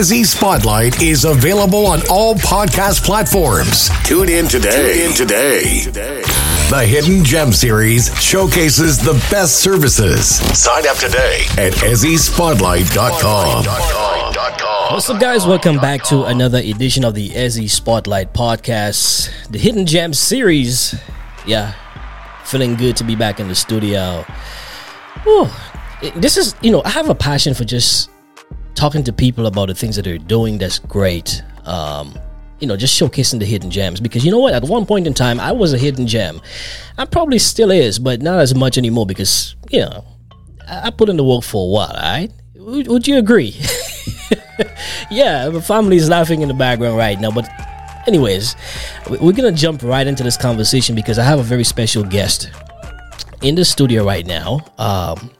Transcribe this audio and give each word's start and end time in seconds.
Ezzy 0.00 0.24
Spotlight 0.24 1.02
is 1.02 1.26
available 1.26 1.86
on 1.86 2.00
all 2.08 2.34
podcast 2.34 3.04
platforms. 3.04 3.90
Tune 4.02 4.30
in 4.30 4.48
today. 4.48 4.94
Tune 4.94 5.10
in 5.10 5.14
today. 5.14 6.22
The 6.70 6.86
Hidden 6.88 7.22
Gem 7.22 7.52
series 7.52 8.08
showcases 8.18 8.96
the 8.96 9.12
best 9.30 9.56
services. 9.62 10.36
Sign 10.58 10.88
up 10.88 10.96
today 10.96 11.42
at 11.58 11.74
EzzySpotlight.com. 11.74 13.66
What's 14.94 15.10
up, 15.10 15.20
guys? 15.20 15.46
Welcome 15.46 15.76
back 15.76 16.02
to 16.04 16.24
another 16.24 16.60
edition 16.60 17.04
of 17.04 17.12
the 17.14 17.28
Ezzy 17.28 17.68
Spotlight 17.68 18.32
Podcast, 18.32 19.28
the 19.50 19.58
Hidden 19.58 19.84
Gem 19.84 20.14
series. 20.14 20.98
Yeah, 21.46 21.74
feeling 22.44 22.76
good 22.76 22.96
to 22.96 23.04
be 23.04 23.16
back 23.16 23.38
in 23.38 23.48
the 23.48 23.54
studio. 23.54 24.24
Whew. 25.24 25.50
This 26.16 26.38
is, 26.38 26.54
you 26.62 26.70
know, 26.72 26.80
I 26.86 26.88
have 26.88 27.10
a 27.10 27.14
passion 27.14 27.52
for 27.52 27.66
just 27.66 28.08
talking 28.80 29.04
to 29.04 29.12
people 29.12 29.46
about 29.46 29.66
the 29.68 29.74
things 29.74 29.94
that 29.96 30.02
they're 30.06 30.16
doing 30.16 30.56
that's 30.56 30.78
great. 30.78 31.42
Um, 31.66 32.18
you 32.60 32.66
know, 32.66 32.78
just 32.78 32.98
showcasing 32.98 33.38
the 33.38 33.44
hidden 33.44 33.70
gems 33.70 34.00
because 34.00 34.24
you 34.24 34.30
know 34.30 34.38
what? 34.38 34.54
At 34.54 34.64
one 34.64 34.86
point 34.86 35.06
in 35.06 35.12
time, 35.12 35.38
I 35.38 35.52
was 35.52 35.74
a 35.74 35.78
hidden 35.78 36.06
gem. 36.06 36.40
I 36.96 37.04
probably 37.04 37.38
still 37.38 37.70
is, 37.70 37.98
but 37.98 38.22
not 38.22 38.40
as 38.40 38.54
much 38.54 38.78
anymore 38.78 39.04
because 39.04 39.54
you 39.70 39.80
know 39.80 40.04
I 40.66 40.86
I 40.86 40.90
put 40.90 41.10
in 41.10 41.18
the 41.18 41.24
work 41.24 41.44
for 41.44 41.62
a 41.68 41.70
while. 41.70 41.92
Right? 41.94 42.30
would, 42.56 42.88
would 42.88 43.06
you 43.06 43.18
agree? 43.18 43.50
yeah, 45.10 45.48
the 45.50 45.60
family 45.60 45.96
is 45.96 46.08
laughing 46.08 46.40
in 46.40 46.48
the 46.48 46.54
background 46.54 46.96
right 46.96 47.20
now, 47.20 47.30
but 47.30 47.46
anyways, 48.06 48.56
we- 49.10 49.18
we're 49.18 49.32
gonna 49.32 49.52
jump 49.52 49.82
right 49.82 50.06
into 50.06 50.22
this 50.22 50.38
conversation 50.38 50.94
because 50.94 51.18
I 51.18 51.24
have 51.24 51.38
a 51.38 51.42
very 51.54 51.64
special 51.64 52.02
guest 52.02 52.50
in 53.42 53.54
the 53.56 53.64
studio 53.64 54.06
right 54.06 54.26
now. 54.26 54.60
Um, 54.78 55.30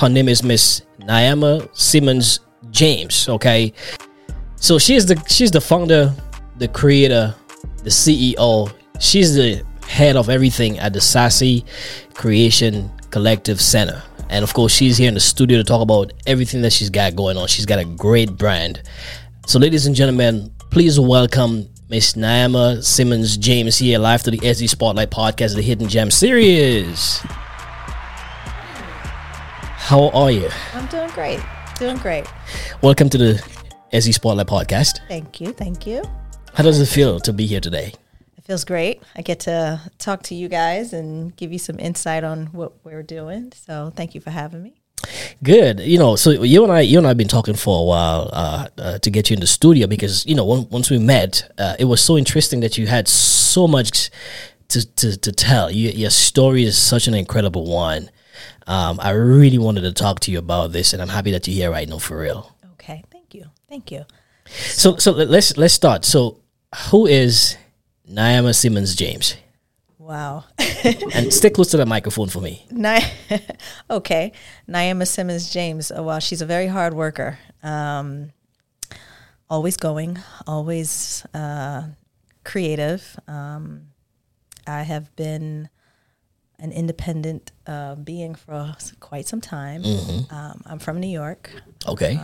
her 0.00 0.08
name 0.08 0.28
is 0.28 0.42
Miss 0.42 0.82
Niamah 1.00 1.68
Simmonds 1.76 2.40
James. 2.70 3.28
Okay, 3.28 3.72
so 4.56 4.78
she's 4.78 5.06
the 5.06 5.22
she's 5.26 5.50
the 5.50 5.60
founder, 5.60 6.14
the 6.58 6.68
creator, 6.68 7.34
the 7.82 7.90
CEO. 7.90 8.72
She's 8.98 9.34
the 9.34 9.64
head 9.86 10.16
of 10.16 10.28
everything 10.28 10.78
at 10.78 10.92
the 10.92 11.00
Sassy 11.00 11.64
Creation 12.14 12.90
Collective 13.10 13.60
Center. 13.60 14.02
And 14.28 14.44
of 14.44 14.54
course, 14.54 14.72
she's 14.72 14.96
here 14.96 15.08
in 15.08 15.14
the 15.14 15.20
studio 15.20 15.58
to 15.58 15.64
talk 15.64 15.82
about 15.82 16.12
everything 16.26 16.62
that 16.62 16.72
she's 16.72 16.90
got 16.90 17.16
going 17.16 17.36
on. 17.36 17.48
She's 17.48 17.66
got 17.66 17.80
a 17.80 17.84
great 17.84 18.36
brand. 18.36 18.82
So, 19.46 19.58
ladies 19.58 19.86
and 19.86 19.96
gentlemen, 19.96 20.52
please 20.70 21.00
welcome 21.00 21.68
Miss 21.88 22.12
Niamah 22.12 22.84
Simmonds 22.84 23.36
James 23.36 23.78
here 23.78 23.98
live 23.98 24.22
to 24.22 24.30
the 24.30 24.38
Ezzy 24.38 24.68
Spotlight 24.68 25.10
podcast, 25.10 25.56
the 25.56 25.62
Hidden 25.62 25.88
Gem 25.88 26.12
series. 26.12 27.18
How 29.88 30.10
are 30.10 30.30
you? 30.30 30.48
I'm 30.72 30.86
doing 30.86 31.10
great. 31.10 31.40
Doing 31.80 31.96
great. 31.96 32.26
Welcome 32.82 33.08
to 33.08 33.16
the 33.16 33.42
Ezzy 33.90 34.12
Spotlight 34.12 34.48
podcast. 34.48 34.98
Thank 35.08 35.40
you. 35.40 35.50
Thank 35.54 35.86
you. 35.86 36.02
How 36.52 36.62
does 36.62 36.78
it 36.78 36.84
feel 36.84 37.20
to 37.20 37.32
be 37.32 37.46
here 37.46 37.58
today? 37.58 37.94
It 38.36 38.44
feels 38.44 38.66
great. 38.66 39.02
I 39.16 39.22
get 39.22 39.40
to 39.40 39.80
talk 39.96 40.22
to 40.24 40.34
you 40.34 40.48
guys 40.48 40.92
and 40.92 41.34
give 41.36 41.54
you 41.54 41.58
some 41.58 41.78
insight 41.78 42.22
on 42.22 42.48
what 42.48 42.74
we're 42.84 43.02
doing. 43.02 43.54
So 43.56 43.94
thank 43.96 44.14
you 44.14 44.20
for 44.20 44.28
having 44.28 44.62
me. 44.62 44.74
Good. 45.42 45.80
You 45.80 45.98
know, 45.98 46.16
so 46.16 46.42
you 46.42 46.62
and 46.64 46.70
I, 46.70 46.80
you 46.82 46.98
and 46.98 47.06
I 47.06 47.10
have 47.10 47.16
been 47.16 47.28
talking 47.28 47.54
for 47.54 47.80
a 47.80 47.84
while 47.84 48.28
uh, 48.30 48.68
uh, 48.76 48.98
to 48.98 49.10
get 49.10 49.30
you 49.30 49.34
in 49.34 49.40
the 49.40 49.46
studio 49.46 49.86
because 49.86 50.26
you 50.26 50.34
know 50.34 50.50
on- 50.50 50.68
once 50.68 50.90
we 50.90 50.98
met, 50.98 51.50
uh, 51.56 51.76
it 51.78 51.86
was 51.86 52.02
so 52.02 52.18
interesting 52.18 52.60
that 52.60 52.76
you 52.76 52.88
had 52.88 53.08
so 53.08 53.66
much 53.66 54.10
to 54.68 54.86
to, 54.96 55.16
to 55.16 55.32
tell. 55.32 55.70
You, 55.70 55.88
your 55.92 56.10
story 56.10 56.64
is 56.64 56.76
such 56.76 57.08
an 57.08 57.14
incredible 57.14 57.64
one. 57.64 58.10
Um, 58.70 59.00
I 59.02 59.10
really 59.10 59.58
wanted 59.58 59.80
to 59.80 59.92
talk 59.92 60.20
to 60.20 60.30
you 60.30 60.38
about 60.38 60.70
this, 60.70 60.92
and 60.92 61.02
I'm 61.02 61.08
happy 61.08 61.32
that 61.32 61.46
you're 61.48 61.54
here 61.56 61.70
right 61.72 61.88
now 61.88 61.98
for 61.98 62.16
real. 62.20 62.54
Okay. 62.74 63.02
Thank 63.10 63.34
you. 63.34 63.46
Thank 63.68 63.90
you. 63.90 64.04
So, 64.46 64.96
so 64.96 65.10
let- 65.12 65.28
let's 65.28 65.56
let's 65.56 65.74
start. 65.74 66.04
So, 66.04 66.38
who 66.90 67.06
is 67.06 67.56
Niamah 68.08 68.54
Simmonds 68.54 68.94
James? 68.94 69.34
Wow. 69.98 70.44
And 71.14 71.32
stay 71.32 71.50
close 71.50 71.70
to 71.72 71.76
the 71.76 71.84
microphone 71.86 72.28
for 72.28 72.40
me. 72.40 72.64
Ni- 72.70 73.10
okay. 73.90 74.32
Niamah 74.68 75.06
Simmonds 75.06 75.52
James. 75.52 75.90
Oh, 75.90 76.04
well, 76.04 76.20
she's 76.20 76.40
a 76.42 76.46
very 76.46 76.68
hard 76.68 76.94
worker. 76.94 77.38
Um, 77.62 78.30
always 79.48 79.76
going, 79.76 80.18
always 80.46 81.26
uh, 81.34 81.88
creative. 82.44 83.18
Um, 83.26 83.88
I 84.66 84.82
have 84.82 85.14
been 85.16 85.68
an 86.60 86.72
independent 86.72 87.52
uh, 87.66 87.94
being 87.96 88.34
for 88.34 88.74
quite 89.00 89.26
some 89.26 89.40
time. 89.40 89.82
Um, 90.30 90.62
I'm 90.66 90.78
from 90.78 91.00
New 91.00 91.08
York. 91.08 91.50
Okay. 91.86 92.18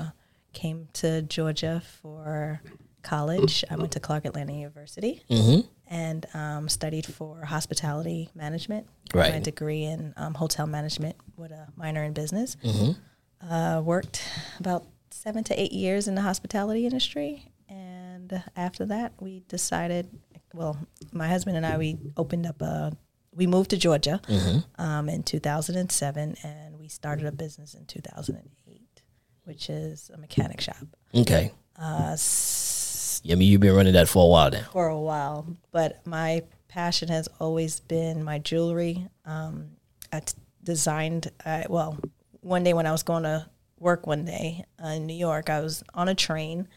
Came 0.52 0.88
to 0.94 1.22
Georgia 1.22 1.82
for 2.02 2.60
college. 3.02 3.64
I 3.70 3.76
went 3.76 3.92
to 3.92 4.00
Clark 4.00 4.24
Atlanta 4.24 4.52
University 4.52 5.22
Mm-hmm. 5.30 5.60
and 5.88 6.26
um, 6.34 6.68
studied 6.68 7.06
for 7.06 7.44
hospitality 7.44 8.30
management. 8.34 8.86
Right. 9.14 9.32
My 9.32 9.38
degree 9.40 9.84
in 9.84 10.12
um, 10.16 10.34
hotel 10.34 10.66
management 10.66 11.16
with 11.36 11.52
a 11.52 11.68
minor 11.76 12.02
in 12.04 12.12
business. 12.12 12.56
Mm-hmm. 12.64 13.52
Uh, 13.52 13.80
worked 13.82 14.22
about 14.58 14.86
seven 15.10 15.44
to 15.44 15.60
eight 15.60 15.72
years 15.72 16.08
in 16.08 16.14
the 16.14 16.22
hospitality 16.22 16.84
industry. 16.84 17.52
And 17.68 18.42
after 18.56 18.86
that, 18.86 19.12
we 19.20 19.42
decided, 19.48 20.08
well, 20.52 20.76
my 21.12 21.28
husband 21.28 21.56
and 21.56 21.64
I, 21.66 21.76
we 21.78 21.98
opened 22.16 22.46
up 22.46 22.60
a, 22.62 22.92
we 23.36 23.46
moved 23.46 23.70
to 23.70 23.76
Georgia 23.76 24.20
Mm-hmm. 24.28 24.80
um, 24.82 25.08
in 25.08 25.22
2007 25.22 26.36
and 26.42 26.78
we 26.78 26.88
started 26.88 27.26
a 27.26 27.32
business 27.32 27.74
in 27.74 27.84
2008, 27.86 29.02
which 29.44 29.68
is 29.70 30.10
a 30.12 30.16
mechanic 30.18 30.60
shop. 30.60 30.86
Okay. 31.14 31.52
Uh, 31.78 32.10
s- 32.12 33.20
I 33.30 33.34
mean, 33.34 33.48
you've 33.50 33.60
been 33.60 33.74
running 33.74 33.92
that 33.94 34.08
for 34.08 34.24
a 34.24 34.28
while 34.28 34.50
now. 34.50 34.64
for 34.72 34.88
a 34.88 34.98
while, 34.98 35.46
but 35.72 36.06
my 36.06 36.42
passion 36.68 37.08
has 37.08 37.28
always 37.40 37.80
been 37.80 38.22
my 38.24 38.38
jewelry. 38.38 39.06
Um, 39.24 39.70
I 40.12 40.20
t- 40.20 40.34
designed, 40.62 41.30
I, 41.44 41.66
well, 41.68 41.98
one 42.40 42.62
day 42.64 42.72
when 42.72 42.86
I 42.86 42.92
was 42.92 43.02
going 43.02 43.24
to 43.24 43.46
work 43.78 44.06
one 44.06 44.24
day 44.24 44.64
uh, 44.82 44.88
in 44.88 45.06
New 45.06 45.14
York, 45.16 45.50
I 45.50 45.60
was 45.60 45.82
on 45.94 46.08
a 46.08 46.14
train 46.14 46.68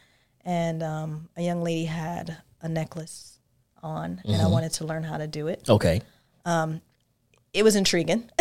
and 0.43 0.81
um, 0.83 1.29
a 1.37 1.41
young 1.41 1.61
lady 1.63 1.85
had 1.85 2.37
a 2.61 2.67
necklace 2.69 3.39
on, 3.83 4.21
and 4.25 4.41
I 4.41 4.47
wanted 4.47 4.73
to 4.73 4.85
learn 4.85 5.03
how 5.03 5.17
to 5.17 5.27
do 5.27 5.47
it. 5.47 5.69
Okay. 5.69 6.01
It 6.45 7.63
was 7.63 7.75
intriguing. 7.75 8.29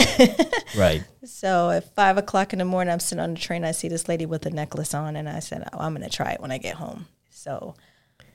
Right. 0.77 1.03
So 1.25 1.71
at 1.71 1.95
five 1.95 2.19
o'clock 2.19 2.53
in 2.53 2.59
the 2.59 2.65
morning, 2.67 2.93
I'm 2.93 3.01
sitting 3.01 3.23
on 3.23 3.33
the 3.33 3.41
train. 3.41 3.65
I 3.65 3.73
see 3.73 3.89
this 3.89 4.07
lady 4.07 4.27
with 4.27 4.45
a 4.45 4.51
necklace 4.51 4.93
on, 4.93 5.17
and 5.17 5.27
I 5.27 5.39
said, 5.41 5.67
oh, 5.73 5.79
"I'm 5.79 5.95
going 5.95 6.09
to 6.09 6.15
try 6.15 6.33
it 6.33 6.41
when 6.43 6.53
I 6.53 6.59
get 6.59 6.75
home." 6.75 7.07
So 7.31 7.75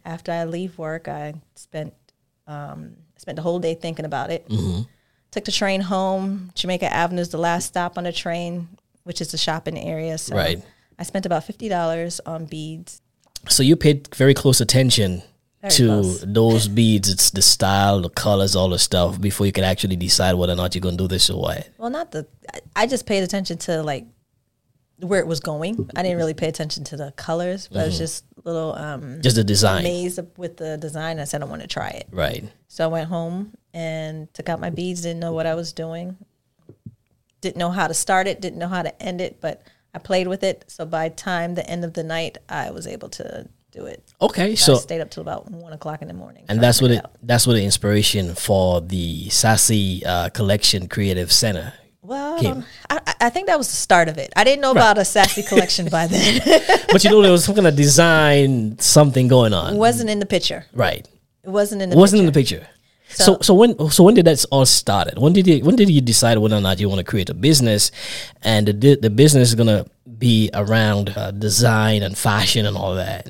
after 0.03 0.31
I 0.31 0.45
leave 0.45 0.77
work, 0.79 1.07
I 1.07 1.35
spent 1.55 1.93
um, 2.47 2.95
spent 3.17 3.35
the 3.35 3.43
whole 3.43 3.59
day 3.59 3.75
thinking 3.75 4.05
about 4.05 4.31
it. 4.31 4.47
Took 5.29 5.45
the 5.45 5.51
train 5.51 5.79
home. 5.81 6.51
Jamaica 6.55 6.91
Avenue 6.91 7.21
is 7.21 7.29
the 7.29 7.37
last 7.37 7.67
stop 7.67 7.99
on 7.99 8.05
the 8.05 8.11
train, 8.11 8.67
which 9.03 9.21
is 9.21 9.31
the 9.31 9.37
shopping 9.37 9.77
area. 9.77 10.17
So 10.17 10.35
Right. 10.35 10.59
I 10.97 11.03
spent 11.03 11.27
about 11.27 11.43
fifty 11.43 11.69
dollars 11.69 12.19
on 12.25 12.45
beads. 12.45 12.99
So 13.47 13.61
you 13.61 13.75
paid 13.75 14.13
very 14.15 14.33
close 14.33 14.59
attention 14.59 15.21
Very 15.63 15.73
to 15.75 15.87
close. 15.87 16.21
those 16.27 16.67
beads. 16.67 17.09
It's 17.09 17.31
the 17.31 17.41
style, 17.41 18.01
the 18.01 18.09
colors, 18.09 18.55
all 18.55 18.69
the 18.69 18.77
stuff 18.77 19.19
before 19.19 19.45
you 19.47 19.51
can 19.53 19.63
actually 19.63 19.95
decide 19.95 20.33
whether 20.35 20.53
or 20.53 20.57
not 20.57 20.75
you're 20.75 20.81
gonna 20.81 20.97
do 20.97 21.07
this 21.07 21.29
or 21.29 21.39
what. 21.41 21.69
Well, 21.77 21.89
not 21.89 22.11
the. 22.11 22.27
I- 22.53 22.59
I 22.75 22.85
just 22.87 23.05
paid 23.05 23.23
attention 23.23 23.57
to 23.59 23.81
like 23.81 24.05
where 24.99 25.19
it 25.21 25.27
was 25.27 25.39
going. 25.39 25.89
I 25.95 26.03
didn't 26.03 26.17
really 26.17 26.33
pay 26.33 26.47
attention 26.49 26.83
to 26.85 26.97
the 26.97 27.11
colors, 27.13 27.67
but 27.71 27.83
it 27.83 27.85
was 27.87 27.97
just 27.97 28.25
a 28.45 28.49
little 28.49 28.73
um, 28.75 29.21
Just 29.21 29.35
the 29.37 29.43
design. 29.43 29.81
amazed 29.81 30.19
with 30.37 30.57
the 30.57 30.77
design. 30.77 31.19
I 31.19 31.23
said 31.23 31.41
I 31.41 31.45
want 31.45 31.61
to 31.61 31.67
try 31.67 31.89
it. 31.89 32.07
Right. 32.11 32.43
So 32.67 32.83
I 32.83 32.87
went 32.87 33.07
home 33.09 33.53
and 33.73 34.31
took 34.33 34.49
out 34.49 34.59
my 34.59 34.69
beads. 34.69 35.01
Didn't 35.01 35.19
know 35.21 35.31
what 35.33 35.45
I 35.45 35.55
was 35.55 35.71
doing. 35.73 36.17
Didn't 37.41 37.57
know 37.57 37.71
how 37.71 37.87
to 37.87 37.93
start 37.93 38.27
it. 38.27 38.39
Didn't 38.41 38.59
know 38.59 38.67
how 38.67 38.81
to 38.81 39.01
end 39.03 39.19
it. 39.21 39.39
But 39.41 39.63
I 39.93 39.99
played 39.99 40.27
with 40.27 40.43
it. 40.43 40.65
So 40.67 40.85
by 40.85 41.09
time 41.09 41.55
the 41.55 41.69
end 41.69 41.83
of 41.85 41.93
the 41.93 42.03
night, 42.03 42.37
I 42.49 42.71
was 42.71 42.85
able 42.87 43.09
to 43.09 43.47
do 43.73 43.85
it. 43.85 44.01
Okay. 44.21 44.55
So 44.55 44.73
So 44.75 44.79
I 44.79 44.81
stayed 44.81 45.01
up 45.01 45.09
till 45.09 45.21
about 45.21 45.49
one 45.51 45.73
o'clock 45.73 46.01
in 46.03 46.07
the 46.07 46.13
morning. 46.13 46.43
and 46.49 46.61
that's 46.63 46.79
what 46.81 46.91
figure 46.91 47.03
it 47.05 47.27
that's 47.29 47.45
what 47.47 47.53
the 47.59 47.63
inspiration 47.71 48.35
for 48.35 48.81
the 48.81 49.29
Sassy 49.29 50.03
uh, 50.05 50.29
Collection 50.29 50.87
Creative 50.87 51.29
Center. 51.31 51.73
Well, 52.01 52.39
came. 52.39 52.63
I, 52.89 52.99
I- 53.07 53.15
I 53.27 53.29
think 53.29 53.47
that 53.47 53.57
was 53.57 53.69
the 53.69 53.77
start 53.77 54.09
of 54.09 54.17
it. 54.17 54.29
I 54.35 54.43
didn't 54.43 54.59
know 54.61 54.71
about 54.71 54.97
a 54.97 55.05
sassy 55.05 55.41
collection 55.51 55.87
by 55.89 56.07
then. 56.07 56.41
but 56.91 57.01
you 57.03 57.09
know 57.09 57.21
there 57.21 57.31
was 57.31 57.45
some 57.45 57.55
kind 57.55 57.67
of 57.67 57.75
design 57.77 58.77
something 58.79 59.29
going 59.29 59.53
on. 59.53 59.75
it 59.75 59.77
wasn't 59.77 60.09
in 60.09 60.19
the 60.19 60.25
picture. 60.25 60.65
Right. 60.73 61.07
It 61.43 61.49
wasn't 61.49 61.81
in 61.81 61.89
the 61.89 61.93
picture. 61.95 61.97
It 61.97 62.01
wasn't 62.01 62.33
picture. 62.33 62.57
in 62.57 62.61
the 62.61 62.67
picture. 62.67 63.15
So, 63.15 63.23
So- 63.23 63.37
so 63.47 63.53
when 63.53 63.71
so 63.95 64.03
when 64.03 64.15
did 64.15 64.25
that 64.25 64.43
all 64.51 64.65
started? 64.65 65.15
When 65.23 65.31
did 65.33 65.47
you 65.47 65.63
when 65.63 65.75
did 65.77 65.89
you 65.89 66.01
decide 66.01 66.37
whether 66.39 66.57
or 66.57 66.61
not 66.67 66.79
you 66.81 66.89
want 66.89 66.99
to 66.99 67.05
create 67.13 67.29
a 67.29 67.33
business, 67.49 67.91
and 68.41 68.67
the 68.67 68.95
the 69.05 69.09
business 69.09 69.49
is 69.49 69.55
gonna 69.55 69.85
be 70.25 70.49
around 70.53 71.05
uh, 71.15 71.31
design 71.31 72.03
and 72.03 72.17
fashion 72.17 72.65
and 72.65 72.75
all 72.75 72.95
that? 72.95 73.23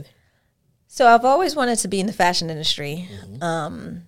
So 0.94 1.08
I've 1.08 1.26
always 1.26 1.56
wanted 1.56 1.80
to 1.80 1.88
be 1.88 2.00
in 2.00 2.06
the 2.06 2.14
fashion 2.14 2.52
industry. 2.52 3.10
Mm-hmm. 3.12 3.42
Um, 3.42 4.04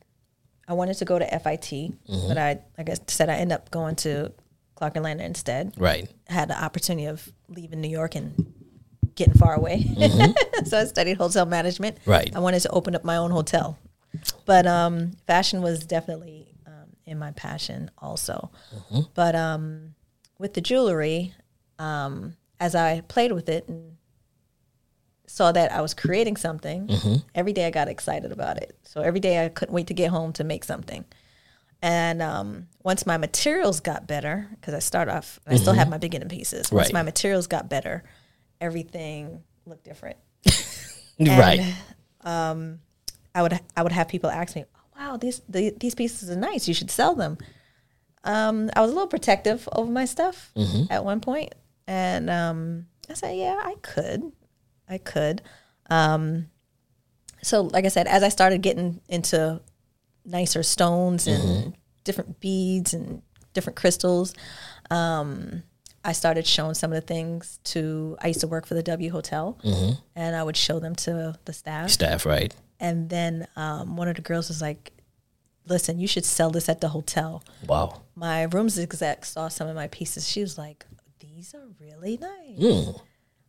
I 0.68 0.74
wanted 0.74 0.94
to 0.98 1.06
go 1.06 1.18
to 1.18 1.26
FIT, 1.40 1.94
but 2.28 2.38
I, 2.38 2.60
like 2.78 2.92
I 2.92 2.96
said, 3.08 3.28
I 3.28 3.38
ended 3.38 3.56
up 3.56 3.72
going 3.72 3.96
to 3.98 4.32
Clark 4.76 4.96
Atlanta 4.96 5.24
instead. 5.24 5.74
Right. 5.78 6.08
I 6.30 6.34
had 6.34 6.48
the 6.48 6.64
opportunity 6.64 7.08
of 7.08 7.28
leaving 7.50 7.82
New 7.82 7.90
York 7.90 8.14
and 8.14 8.54
getting 9.16 9.34
far 9.34 9.56
away. 9.56 9.84
Mm-hmm. 9.84 10.66
so 10.66 10.78
I 10.78 10.86
studied 10.86 11.18
hotel 11.18 11.48
management. 11.48 11.98
Right. 12.06 12.30
I 12.36 12.38
wanted 12.38 12.60
to 12.60 12.70
open 12.70 12.94
up 12.94 13.04
my 13.04 13.18
own 13.18 13.32
hotel, 13.32 13.80
but 14.46 14.68
um, 14.68 15.14
fashion 15.26 15.64
was 15.64 15.88
definitely 15.88 16.54
um, 16.68 16.96
in 17.08 17.18
my 17.18 17.32
passion 17.32 17.90
also. 17.98 18.52
Mm-hmm. 18.76 19.00
But 19.16 19.36
um, 19.36 19.96
with 20.38 20.54
the 20.54 20.62
jewelry, 20.62 21.34
um, 21.80 22.36
as 22.60 22.76
I 22.76 23.02
played 23.08 23.32
with 23.32 23.50
it 23.50 23.68
and 23.68 23.95
saw 25.28 25.52
that 25.52 25.72
I 25.72 25.82
was 25.82 25.94
creating 25.94 26.38
something, 26.38 26.88
mm-hmm. 26.88 27.16
every 27.34 27.54
day 27.54 27.66
I 27.66 27.72
got 27.72 27.88
excited 27.88 28.32
about 28.32 28.58
it. 28.58 28.78
So 28.84 29.02
every 29.02 29.20
day 29.20 29.44
I 29.46 29.50
couldn't 29.50 29.74
wait 29.74 29.88
to 29.88 29.94
get 29.94 30.10
home 30.10 30.34
to 30.34 30.44
make 30.44 30.64
something. 30.64 31.06
And 31.82 32.22
um, 32.22 32.68
once 32.84 33.06
my 33.06 33.18
materials 33.18 33.80
got 33.80 34.08
better, 34.08 34.48
because 34.52 34.74
I 34.74 34.80
start 34.80 35.10
off, 35.10 35.40
I 35.46 35.58
still 35.58 35.74
have 35.74 35.84
mm-hmm. 35.84 35.92
my 35.92 35.98
beginning 35.98 36.30
pieces. 36.30 36.72
Once 36.72 36.88
right. 36.88 36.94
my 36.94 37.04
materials 37.04 37.48
got 37.48 37.70
better, 37.70 38.04
everything 38.60 39.44
looked 39.66 39.84
different. 39.84 40.18
and, 41.20 41.28
right. 41.28 41.76
Um, 42.22 42.80
I 43.36 43.42
would 43.42 43.60
I 43.76 43.84
would 43.84 43.92
have 43.92 44.08
people 44.08 44.30
ask 44.30 44.56
me, 44.56 44.64
oh, 44.76 44.80
"Wow, 44.98 45.18
these 45.18 45.42
the, 45.50 45.76
these 45.78 45.94
pieces 45.94 46.30
are 46.30 46.36
nice. 46.36 46.68
You 46.68 46.74
should 46.74 46.90
sell 46.90 47.14
them." 47.14 47.38
Um, 48.24 48.72
I 48.76 48.82
was 48.82 48.90
a 48.90 48.94
little 48.94 49.10
protective 49.10 49.68
over 49.74 49.92
my 49.92 50.06
stuff 50.06 50.52
mm-hmm. 50.56 50.92
at 50.92 51.04
one 51.04 51.20
point, 51.20 51.54
and 51.86 52.30
um, 52.30 52.88
I 53.10 53.14
said, 53.14 53.38
"Yeah, 53.38 53.60
I 53.62 53.76
could, 53.82 54.32
I 54.90 54.98
could." 54.98 55.42
Um, 55.90 56.50
so, 57.42 57.64
like 57.64 57.86
I 57.86 57.90
said, 57.90 58.08
as 58.08 58.24
I 58.24 58.30
started 58.30 58.62
getting 58.62 59.02
into 59.08 59.62
nicer 60.26 60.64
stones 60.64 61.28
and 61.28 61.44
mm-hmm. 61.44 61.70
different 62.04 62.40
beads 62.40 62.94
and 62.94 63.22
different 63.56 63.78
crystals. 63.78 64.36
Um, 64.92 65.64
I 66.04 66.12
started 66.12 66.46
showing 66.46 66.76
some 66.76 66.94
of 66.94 66.96
the 66.96 67.08
things 67.08 67.60
to. 67.66 68.16
I 68.22 68.28
used 68.28 68.42
to 68.42 68.48
work 68.48 68.68
for 68.68 68.76
the 68.76 68.84
W 68.84 69.10
Hotel, 69.10 69.58
mm-hmm. 69.64 69.94
and 70.16 70.36
I 70.36 70.44
would 70.44 70.56
show 70.56 70.80
them 70.80 70.94
to 70.98 71.36
the 71.46 71.54
staff. 71.54 71.90
Staff, 71.90 72.28
right? 72.28 72.54
And 72.80 73.10
then 73.10 73.48
um, 73.56 73.96
one 73.96 74.08
of 74.08 74.16
the 74.16 74.22
girls 74.22 74.50
was 74.50 74.62
like, 74.62 74.92
"Listen, 75.66 75.98
you 75.98 76.08
should 76.08 76.26
sell 76.26 76.52
this 76.52 76.70
at 76.70 76.80
the 76.82 76.90
hotel." 76.90 77.44
Wow! 77.66 78.04
My 78.16 78.44
rooms 78.44 78.78
exec 78.78 79.26
saw 79.26 79.48
some 79.48 79.68
of 79.68 79.76
my 79.76 79.88
pieces. 79.88 80.30
She 80.30 80.42
was 80.42 80.60
like, 80.60 80.86
"These 81.20 81.56
are 81.56 81.68
really 81.80 82.18
nice." 82.18 82.60
Mm. 82.60 83.02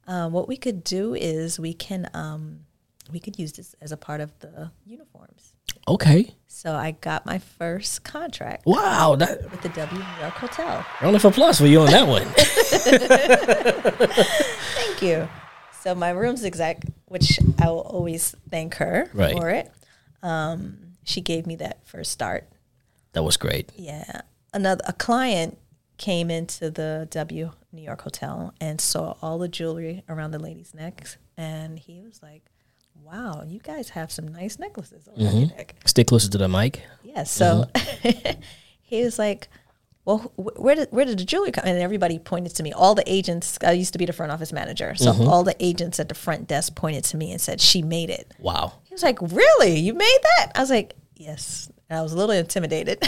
Um, 0.06 0.32
what 0.32 0.48
we 0.48 0.56
could 0.56 0.84
do 0.84 1.14
is 1.14 1.58
we 1.58 1.74
can 1.74 2.08
um, 2.14 2.60
we 3.12 3.20
could 3.20 3.38
use 3.38 3.52
this 3.52 3.74
as 3.80 3.92
a 3.92 3.96
part 3.96 4.20
of 4.20 4.38
the 4.40 4.70
uniforms. 4.84 5.52
Okay. 5.88 6.34
So 6.46 6.74
I 6.74 6.92
got 6.92 7.26
my 7.26 7.38
first 7.38 8.02
contract. 8.02 8.66
Wow, 8.66 9.16
that 9.16 9.50
with 9.50 9.62
the 9.62 9.68
W 9.68 9.98
New 9.98 10.20
York 10.20 10.34
Hotel. 10.34 10.84
Round 11.02 11.16
of 11.16 11.24
applause 11.24 11.58
for 11.58 11.66
you 11.66 11.80
on 11.80 11.90
that 11.90 12.08
one. 12.08 12.26
Thank 14.74 15.02
you. 15.02 15.28
So 15.82 15.94
my 15.94 16.10
rooms 16.10 16.44
exec, 16.44 16.82
which 17.04 17.38
I 17.60 17.68
will 17.68 17.80
always 17.80 18.34
thank 18.50 18.74
her 18.76 19.08
right. 19.12 19.36
for 19.36 19.50
it. 19.50 19.70
Um, 20.22 20.94
she 21.04 21.20
gave 21.20 21.46
me 21.46 21.54
that 21.56 21.86
first 21.86 22.10
start. 22.10 22.48
That 23.12 23.22
was 23.22 23.36
great. 23.36 23.70
Yeah. 23.76 24.22
Another 24.52 24.82
a 24.86 24.92
client 24.92 25.58
came 25.98 26.30
into 26.30 26.70
the 26.70 27.08
W 27.10 27.52
New 27.72 27.82
York 27.82 28.02
Hotel 28.02 28.54
and 28.60 28.80
saw 28.80 29.16
all 29.22 29.38
the 29.38 29.48
jewelry 29.48 30.02
around 30.08 30.30
the 30.30 30.38
ladies' 30.38 30.74
necks, 30.74 31.16
and 31.36 31.78
he 31.78 32.02
was 32.02 32.22
like, 32.22 32.42
wow, 33.06 33.44
you 33.46 33.60
guys 33.60 33.90
have 33.90 34.10
some 34.10 34.28
nice 34.28 34.58
necklaces 34.58 35.08
on 35.08 35.14
mm-hmm. 35.14 35.38
your 35.38 35.48
neck. 35.48 35.74
Stay 35.84 36.04
closer 36.04 36.28
to 36.30 36.38
the 36.38 36.48
mic. 36.48 36.82
Yes. 37.02 37.30
So 37.30 37.64
mm-hmm. 37.74 38.40
he 38.82 39.02
was 39.02 39.18
like, 39.18 39.48
well, 40.04 40.32
where 40.36 40.76
did 40.76 40.88
where 40.92 41.04
did 41.04 41.18
the 41.18 41.24
jewelry 41.24 41.50
come? 41.50 41.64
And 41.66 41.78
everybody 41.78 42.18
pointed 42.20 42.54
to 42.56 42.62
me. 42.62 42.72
All 42.72 42.94
the 42.94 43.02
agents. 43.12 43.58
I 43.62 43.72
used 43.72 43.92
to 43.92 43.98
be 43.98 44.04
the 44.04 44.12
front 44.12 44.30
office 44.30 44.52
manager, 44.52 44.94
so 44.94 45.12
mm-hmm. 45.12 45.26
all 45.26 45.42
the 45.42 45.56
agents 45.58 45.98
at 45.98 46.08
the 46.08 46.14
front 46.14 46.46
desk 46.46 46.76
pointed 46.76 47.02
to 47.04 47.16
me 47.16 47.32
and 47.32 47.40
said, 47.40 47.60
"She 47.60 47.82
made 47.82 48.08
it." 48.10 48.32
Wow. 48.38 48.74
He 48.84 48.94
was 48.94 49.02
like, 49.02 49.20
"Really? 49.20 49.80
You 49.80 49.94
made 49.94 50.18
that?" 50.22 50.52
I 50.54 50.60
was 50.60 50.70
like, 50.70 50.94
"Yes." 51.16 51.70
And 51.88 51.98
I 51.98 52.02
was 52.02 52.12
a 52.12 52.16
little 52.16 52.34
intimidated. 52.34 52.98
I 53.02 53.06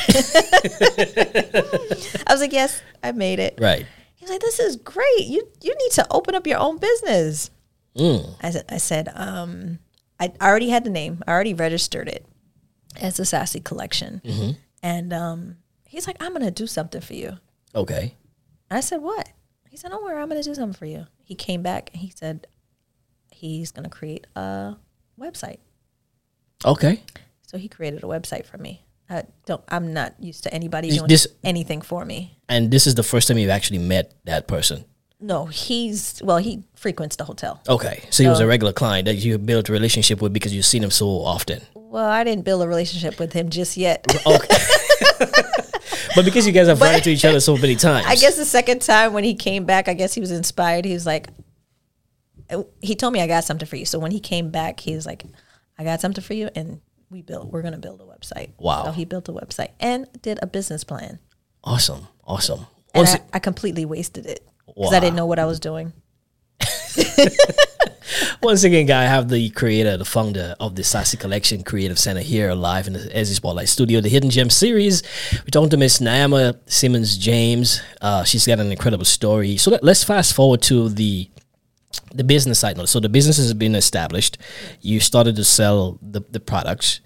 was 2.31 2.41
like, 2.41 2.53
"Yes, 2.53 2.81
I 3.03 3.13
made 3.13 3.39
it." 3.41 3.59
Right. 3.61 3.87
He 4.15 4.25
was 4.25 4.31
like, 4.31 4.41
"This 4.41 4.61
is 4.61 4.77
great. 4.77 5.27
You 5.27 5.49
you 5.61 5.75
need 5.75 5.93
to 5.93 6.07
open 6.11 6.35
up 6.35 6.47
your 6.47 6.59
own 6.59 6.79
business." 6.79 7.51
Mm. 7.97 8.37
I 8.41 8.51
said, 8.51 8.65
"I 8.69 8.79
said, 8.79 9.09
um, 9.15 9.81
I 10.21 10.33
already 10.41 10.71
had 10.71 10.85
the 10.85 10.91
name. 10.91 11.23
I 11.27 11.33
already 11.33 11.55
registered 11.55 12.09
it 12.09 12.27
as 13.01 13.17
the 13.17 13.25
Sassy 13.25 13.61
Collection. 13.61 14.21
Mm-hmm. 14.25 14.51
And 14.83 15.13
um, 15.13 15.57
he's 15.87 16.07
like, 16.07 16.17
I'm 16.21 16.33
going 16.33 16.45
to 16.45 16.51
do 16.51 16.67
something 16.67 17.01
for 17.01 17.15
you. 17.15 17.39
Okay. 17.75 18.15
I 18.71 18.81
said, 18.81 19.03
What? 19.03 19.29
He 19.71 19.77
said, 19.77 19.91
Don't 19.91 20.03
worry, 20.03 20.21
I'm 20.21 20.29
going 20.29 20.43
to 20.43 20.49
do 20.49 20.55
something 20.55 20.79
for 20.79 20.87
you. 20.87 21.07
He 21.23 21.35
came 21.35 21.63
back 21.63 21.91
and 21.93 22.03
he 22.03 22.11
said, 22.11 22.47
He's 23.31 23.71
going 23.71 23.85
to 23.85 23.91
create 23.91 24.27
a 24.35 24.77
website. 25.19 25.59
Okay. 26.65 27.03
So 27.49 27.57
he 27.57 27.67
created 27.67 28.05
a 28.05 28.07
website 28.07 28.45
for 28.45 28.59
me. 28.59 28.85
I 29.09 29.25
don't. 29.47 29.65
I'm 29.69 29.95
not 29.95 30.23
used 30.23 30.43
to 30.43 30.53
anybody 30.53 30.91
doing 30.91 31.09
this, 31.09 31.27
anything 31.43 31.81
for 31.81 32.05
me. 32.05 32.37
And 32.47 32.71
this 32.71 32.87
is 32.87 32.95
the 32.95 33.03
first 33.03 33.27
time 33.27 33.39
you've 33.39 33.49
actually 33.49 33.79
met 33.79 34.13
that 34.25 34.47
person. 34.47 34.85
No, 35.19 35.47
he's 35.47 36.21
well. 36.23 36.37
He 36.37 36.63
frequents 36.75 37.17
the 37.17 37.25
hotel. 37.25 37.59
Okay, 37.67 38.01
so, 38.05 38.11
so 38.11 38.23
he 38.25 38.29
was 38.29 38.41
a 38.41 38.47
regular 38.47 38.75
client 38.75 39.07
that 39.07 39.15
you 39.15 39.39
built 39.39 39.71
a 39.71 39.73
relationship 39.73 40.21
with 40.21 40.35
because 40.35 40.55
you've 40.55 40.67
seen 40.67 40.85
him 40.85 40.91
so 40.91 41.09
often. 41.09 41.63
Well, 41.75 42.05
I 42.05 42.23
didn't 42.23 42.45
build 42.45 42.63
a 42.63 42.69
relationship 42.69 43.19
with 43.19 43.33
him 43.33 43.49
just 43.49 43.79
yet. 43.79 44.07
Okay. 44.27 44.57
but 46.15 46.25
because 46.25 46.47
you 46.47 46.53
guys 46.53 46.67
have 46.67 46.81
run 46.81 46.97
into 46.97 47.09
each 47.09 47.25
other 47.25 47.41
so 47.41 47.57
many 47.57 47.77
times. 47.89 48.07
I 48.07 48.17
guess 48.17 48.37
the 48.37 48.45
second 48.45 48.83
time 48.83 49.15
when 49.15 49.25
he 49.25 49.35
came 49.35 49.65
back, 49.65 49.89
I 49.89 49.95
guess 49.95 50.13
he 50.13 50.21
was 50.21 50.31
inspired. 50.31 50.85
He 50.85 50.93
was 50.93 51.07
like, 51.07 51.29
uh, 52.51 52.65
he 52.83 52.95
told 52.95 53.15
me 53.15 53.21
I 53.23 53.27
got 53.27 53.45
something 53.45 53.67
for 53.67 53.77
you. 53.77 53.87
So 53.87 53.99
when 53.99 54.11
he 54.11 54.21
came 54.21 54.51
back, 54.51 54.81
he 54.81 54.95
was 54.95 55.07
like, 55.07 55.25
I 55.79 55.85
got 55.85 56.01
something 56.01 56.23
for 56.23 56.35
you, 56.35 56.51
and 56.55 56.81
we 57.11 57.23
built. 57.23 57.51
We're 57.51 57.63
gonna 57.63 57.79
build 57.79 58.01
a 58.01 58.05
website. 58.05 58.51
Wow. 58.59 58.85
So 58.85 58.93
he 58.93 59.05
built 59.05 59.29
a 59.29 59.33
website 59.33 59.71
and 59.81 60.07
did 60.23 60.39
a 60.43 60.47
business 60.47 60.85
plan. 60.85 61.19
Awesome, 61.65 62.09
awesome. 62.25 62.67
And 62.95 63.07
I, 63.07 63.21
I 63.35 63.39
completely 63.39 63.85
wasted 63.85 64.27
it 64.27 64.47
because 64.67 64.93
wow. 64.93 64.97
I 64.97 65.01
didn't 65.01 65.17
know 65.17 65.27
what 65.27 65.39
I 65.39 65.45
was 65.45 65.61
doing. 65.61 65.93
Once 68.43 68.65
again, 68.65 68.87
guy, 68.87 69.03
I 69.03 69.07
have 69.07 69.29
the 69.29 69.51
creator, 69.51 69.97
the 69.97 70.05
founder 70.05 70.55
of 70.61 70.75
the 70.77 70.85
Sassy 70.85 71.17
Collection 71.17 71.63
Creative 71.63 71.99
Center 71.99 72.21
here 72.21 72.53
live 72.55 72.87
in 72.87 72.95
the 72.95 73.01
Ezzy 73.01 73.35
Spotlight 73.35 73.69
Studio, 73.69 74.01
the 74.01 74.09
Hidden 74.09 74.31
Gem 74.31 74.51
series. 74.51 75.03
We're 75.33 75.51
talking 75.51 75.71
to 75.71 75.77
Miss 75.77 75.99
Niamah 75.99 76.59
Simmonds 76.67 77.19
James. 77.19 77.83
Uh, 78.01 78.25
she's 78.25 78.47
got 78.47 78.61
an 78.61 78.71
incredible 78.71 79.05
story. 79.05 79.57
So 79.57 79.73
let, 79.73 79.85
us 79.85 80.05
fast 80.05 80.35
forward 80.35 80.63
to 80.63 80.89
the 80.89 81.29
the 82.15 82.25
business 82.25 82.59
side. 82.59 82.77
Note. 82.77 82.89
So 82.89 83.01
the 83.01 83.09
business 83.09 83.37
has 83.37 83.55
been 83.55 83.75
established. 83.75 84.39
You 84.81 85.01
started 85.01 85.37
to 85.37 85.45
sell 85.45 85.99
the, 86.03 86.23
the 86.31 86.41
products 86.41 87.01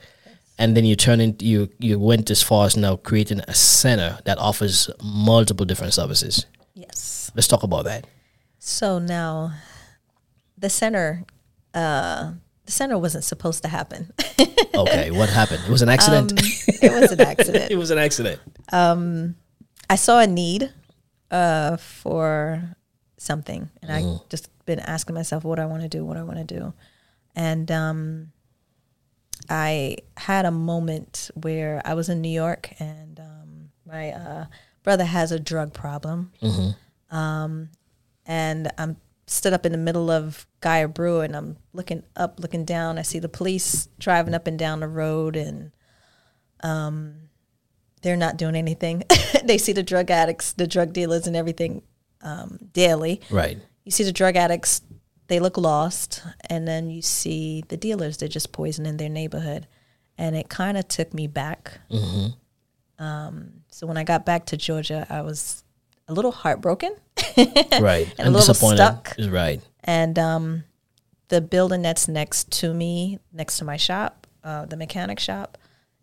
and 0.59 0.77
then 0.77 0.85
you 0.85 0.95
turn 0.95 1.21
into 1.21 1.45
you 1.45 1.69
you 1.79 1.99
went 1.99 2.31
as 2.31 2.43
far 2.43 2.67
as 2.67 2.77
now 2.77 2.97
creating 2.97 3.41
a 3.49 3.55
center 3.55 4.19
that 4.25 4.39
offers 4.39 4.89
multiple 5.03 5.67
different 5.67 5.95
services. 5.95 6.47
Yes. 6.75 7.33
Let's 7.35 7.49
talk 7.49 7.63
about 7.63 7.85
that. 7.85 8.07
So 8.59 8.99
now, 9.01 9.55
the 10.57 10.71
center, 10.71 11.25
uh, 11.75 12.33
the 12.65 12.73
center 12.73 12.97
wasn't 12.97 13.25
supposed 13.25 13.63
to 13.63 13.69
happen. 13.69 14.13
okay, 14.75 15.11
what 15.11 15.29
happened? 15.29 15.63
It 15.67 15.71
was 15.71 15.83
an 15.83 15.89
accident. 15.89 16.33
Um, 16.33 16.39
it 16.81 16.93
was 16.93 17.11
an 17.11 17.21
accident. 17.21 17.71
it 17.71 17.77
was 17.77 17.91
an 17.91 17.99
accident. 17.99 18.41
Um, 18.71 19.35
I 19.91 19.97
saw 19.97 20.21
a 20.21 20.29
need 20.29 20.73
uh, 21.33 21.77
for 21.77 22.77
something, 23.19 23.69
and 23.83 23.91
mm. 23.91 24.21
I 24.21 24.25
just 24.29 24.49
been 24.65 24.81
asking 24.81 25.15
myself 25.15 25.45
what 25.45 25.59
I 25.59 25.67
want 25.67 25.83
to 25.83 25.89
do, 25.89 26.05
what 26.05 26.17
I 26.17 26.23
want 26.23 26.39
to 26.47 26.55
do, 26.59 26.75
and 27.35 27.71
um, 27.71 28.33
I 29.49 29.99
had 30.17 30.45
a 30.45 30.51
moment 30.51 31.31
where 31.35 31.83
I 31.85 31.95
was 31.95 32.09
in 32.09 32.21
New 32.21 32.31
York, 32.31 32.73
and 32.79 33.19
um, 33.21 33.71
my 33.87 34.11
uh, 34.11 34.47
brother 34.83 35.05
has 35.05 35.33
a 35.33 35.39
drug 35.39 35.73
problem. 35.73 36.33
Mm-hmm. 36.43 37.17
Um, 37.17 37.71
and 38.25 38.71
I'm 38.79 38.97
stood 39.27 39.53
up 39.53 39.65
in 39.67 39.73
the 39.73 39.79
middle 39.79 40.11
of 40.11 40.47
Guy 40.61 40.85
Brewer 40.87 41.25
and 41.25 41.37
I'm 41.37 41.57
looking 41.73 42.03
up, 42.17 42.39
looking 42.39 42.65
down. 42.65 42.99
I 42.99 43.03
see 43.03 43.19
the 43.19 43.29
police 43.29 43.89
driving 43.99 44.35
up 44.35 44.47
and 44.47 44.59
down 44.59 44.81
the 44.81 44.89
road 44.89 45.37
and 45.37 45.73
um, 46.63 47.15
they're 48.03 48.17
not 48.17 48.37
doing 48.37 48.57
anything. 48.57 49.05
they 49.45 49.59
see 49.59 49.73
the 49.73 49.83
drug 49.83 50.11
addicts, 50.11 50.53
the 50.53 50.67
drug 50.67 50.93
dealers 50.93 51.27
and 51.27 51.37
everything 51.37 51.83
um, 52.21 52.59
daily. 52.73 53.21
Right. 53.31 53.59
You 53.85 53.91
see 53.91 54.05
the 54.05 54.13
drug 54.13 54.37
addicts, 54.37 54.83
they 55.29 55.41
look 55.41 55.57
lost. 55.57 56.23
And 56.49 56.67
then 56.67 56.91
you 56.91 57.03
see 57.03 57.65
the 57.69 57.77
dealers, 57.77 58.17
they're 58.17 58.29
just 58.29 58.53
poisoning 58.53 58.97
their 58.97 59.09
neighborhood. 59.09 59.67
And 60.19 60.37
it 60.37 60.49
kind 60.49 60.77
of 60.77 60.89
took 60.89 61.15
me 61.15 61.27
back. 61.27 61.81
Mm-hmm. 61.91 63.03
Um, 63.03 63.53
so 63.71 63.87
when 63.87 63.97
I 63.97 64.05
got 64.05 64.25
back 64.25 64.47
to 64.47 64.57
Georgia, 64.57 65.07
I 65.11 65.23
was 65.23 65.65
a 66.07 66.15
little 66.15 66.31
heartbroken, 66.31 66.95
right, 67.37 68.07
and, 68.19 68.21
and 68.21 68.29
a 68.29 68.31
little 68.31 68.55
stuck. 68.55 69.15
Right, 69.19 69.61
and 69.83 70.19
um, 70.19 70.65
the 71.29 71.41
building 71.41 71.83
that's 71.83 72.07
next 72.07 72.53
to 72.61 72.73
me, 72.73 73.19
next 73.33 73.59
to 73.59 73.65
my 73.65 73.77
shop, 73.77 74.27
uh, 74.45 74.67
the 74.67 74.77
mechanic 74.77 75.19
shop, 75.19 75.59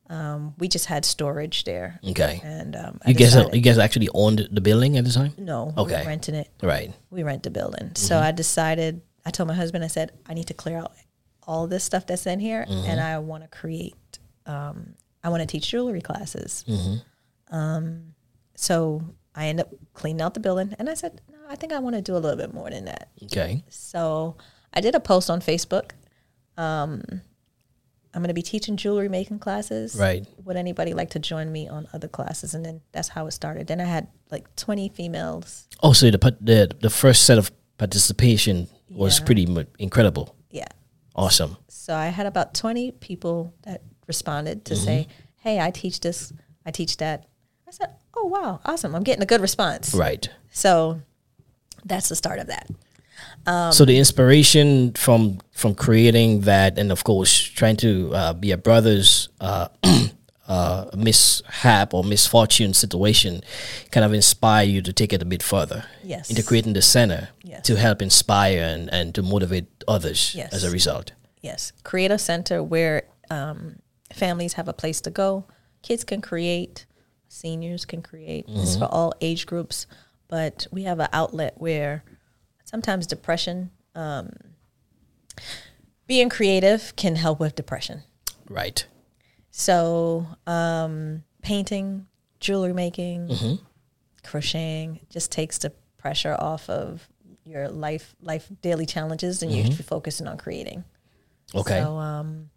um, 0.09 0.53
we 0.57 0.67
just 0.67 0.85
had 0.87 1.05
storage 1.05 1.63
there. 1.65 1.99
Okay, 2.09 2.41
and 2.43 2.75
um, 2.75 2.99
you 3.05 3.13
guys, 3.13 3.35
you 3.53 3.61
guys 3.61 3.77
actually 3.77 4.09
owned 4.13 4.47
the 4.51 4.61
building 4.61 4.97
at 4.97 5.05
the 5.05 5.11
time? 5.11 5.33
No, 5.37 5.73
okay, 5.77 6.01
we 6.01 6.07
renting 6.07 6.35
it. 6.35 6.49
Right, 6.63 6.93
we 7.09 7.23
rent 7.23 7.43
the 7.43 7.51
building. 7.51 7.87
Mm-hmm. 7.89 7.95
So 8.07 8.17
I 8.19 8.31
decided 8.31 9.01
I 9.25 9.31
told 9.31 9.47
my 9.47 9.55
husband, 9.55 9.83
I 9.83 9.87
said, 9.87 10.11
I 10.27 10.33
need 10.33 10.47
to 10.47 10.53
clear 10.53 10.77
out 10.79 10.93
all 11.43 11.67
this 11.67 11.83
stuff 11.83 12.05
that's 12.07 12.25
in 12.25 12.39
here, 12.39 12.65
Mm-hmm. 12.67 12.89
and 12.89 12.99
I 12.99 13.19
want 13.19 13.43
to 13.43 13.49
create. 13.49 13.95
Um, 14.45 14.95
I 15.23 15.29
want 15.29 15.41
to 15.41 15.47
teach 15.47 15.69
jewelry 15.69 16.01
classes. 16.01 16.63
Mm-hmm. 16.67 17.55
Um, 17.55 18.13
so 18.55 19.03
I 19.35 19.47
end 19.47 19.59
up 19.59 19.69
cleaning 19.93 20.21
out 20.21 20.33
the 20.33 20.39
building, 20.39 20.73
and 20.79 20.89
I 20.89 20.93
said, 20.95 21.21
no, 21.31 21.37
I 21.49 21.55
think 21.55 21.73
I 21.73 21.79
want 21.79 21.95
to 21.95 22.01
do 22.01 22.15
a 22.15 22.19
little 22.19 22.37
bit 22.37 22.53
more 22.53 22.69
than 22.69 22.85
that. 22.85 23.09
Okay. 23.23 23.63
So 23.69 24.37
I 24.73 24.81
did 24.81 24.95
a 24.95 24.99
post 24.99 25.29
on 25.29 25.41
Facebook. 25.41 25.91
Um, 26.57 27.03
I'm 28.13 28.21
going 28.21 28.29
to 28.29 28.33
be 28.33 28.41
teaching 28.41 28.75
jewelry 28.75 29.07
making 29.07 29.39
classes. 29.39 29.95
Right. 29.95 30.25
Would 30.43 30.57
anybody 30.57 30.93
like 30.93 31.11
to 31.11 31.19
join 31.19 31.51
me 31.51 31.67
on 31.67 31.87
other 31.93 32.07
classes? 32.07 32.53
And 32.53 32.65
then 32.65 32.81
that's 32.91 33.09
how 33.09 33.27
it 33.27 33.31
started. 33.31 33.67
Then 33.67 33.79
I 33.79 33.85
had 33.85 34.07
like 34.31 34.55
20 34.55 34.89
females. 34.89 35.67
Oh, 35.83 35.93
so 35.93 36.09
the 36.09 36.17
the 36.41 36.75
the 36.81 36.89
first 36.89 37.25
set 37.25 37.37
of 37.37 37.51
participation 37.77 38.67
was 38.89 39.19
Yeah. 39.19 39.25
pretty 39.25 39.45
mu- 39.45 39.65
incredible. 39.77 40.35
Yeah. 40.49 40.67
Awesome. 41.15 41.57
So 41.67 41.95
I 41.95 42.07
had 42.07 42.25
about 42.25 42.53
20 42.53 42.93
people 42.93 43.53
that 43.63 43.81
responded 44.07 44.65
to 44.65 44.73
mm-hmm. 44.73 44.83
say, 44.83 45.07
Hey, 45.37 45.59
I 45.59 45.71
teach 45.71 45.99
this, 45.99 46.33
I 46.65 46.71
teach 46.71 46.97
that. 46.97 47.27
I 47.67 47.71
said, 47.71 47.93
Oh, 48.15 48.25
wow, 48.25 48.59
awesome. 48.65 48.95
I'm 48.95 49.03
getting 49.03 49.23
a 49.23 49.27
good 49.27 49.41
response. 49.41 49.93
Right. 49.93 50.27
So 50.51 51.01
that's 51.85 52.09
the 52.09 52.15
start 52.15 52.39
of 52.39 52.47
that. 52.47 52.69
So 53.71 53.85
the 53.85 53.97
inspiration 53.97 54.93
from 54.93 55.39
from 55.51 55.75
creating 55.75 56.41
that, 56.41 56.77
and 56.79 56.91
of 56.91 57.03
course 57.03 57.39
trying 57.39 57.77
to 57.77 58.11
uh, 58.13 58.33
be 58.33 58.51
a 58.51 58.57
brother's 58.57 59.29
uh, 59.41 59.67
uh, 60.47 60.85
mishap 60.95 61.93
or 61.93 62.03
misfortune 62.03 62.73
situation, 62.73 63.41
kind 63.91 64.05
of 64.05 64.13
inspire 64.13 64.65
you 64.65 64.81
to 64.81 64.93
take 64.93 65.13
it 65.13 65.21
a 65.21 65.25
bit 65.25 65.43
further. 65.43 65.83
Yes. 66.03 66.29
Into 66.29 66.43
creating 66.43 66.73
the 66.73 66.81
center 66.81 67.29
Yes. 67.43 67.65
to 67.67 67.75
help 67.75 68.01
inspire 68.01 68.61
and, 68.61 68.89
and 68.93 69.13
to 69.15 69.21
motivate 69.21 69.65
others 69.87 70.33
Yes. 70.35 70.53
as 70.53 70.63
a 70.63 70.71
result. 70.71 71.11
Yes, 71.41 71.71
create 71.83 72.11
a 72.11 72.17
center 72.17 72.61
where 72.63 73.03
um, 73.29 73.79
families 74.13 74.53
have 74.53 74.67
a 74.67 74.73
place 74.73 75.01
to 75.01 75.09
go. 75.09 75.45
Kids 75.83 76.03
can 76.03 76.21
create, 76.21 76.85
seniors 77.29 77.85
can 77.85 78.01
create. 78.01 78.45
It's 78.49 78.75
for 78.75 78.85
all 78.85 79.13
age 79.21 79.45
groups, 79.45 79.87
but 80.27 80.67
we 80.71 80.83
have 80.83 80.99
an 80.99 81.07
outlet 81.13 81.53
where 81.57 82.03
sometimes 82.69 83.07
depression, 83.07 83.71
um, 83.95 84.29
being 86.05 86.29
creative 86.29 86.95
can 86.95 87.15
help 87.15 87.39
with 87.39 87.55
depression. 87.55 88.03
Right. 88.47 88.85
So, 89.51 90.27
um, 90.45 91.23
painting, 91.41 92.05
jewelry 92.39 92.73
making, 92.73 93.59
crocheting 94.23 94.99
just 95.09 95.31
takes 95.31 95.57
the 95.57 95.71
pressure 95.97 96.35
off 96.37 96.69
of 96.69 97.07
your 97.43 97.67
life, 97.67 98.15
life 98.21 98.47
daily 98.61 98.85
challenges, 98.85 99.41
and 99.41 99.51
you're 99.51 99.71
focusing 99.71 100.27
on 100.27 100.37
creating. 100.37 100.83
Okay. 101.55 101.81
So 101.81 101.97
um, 101.97 102.49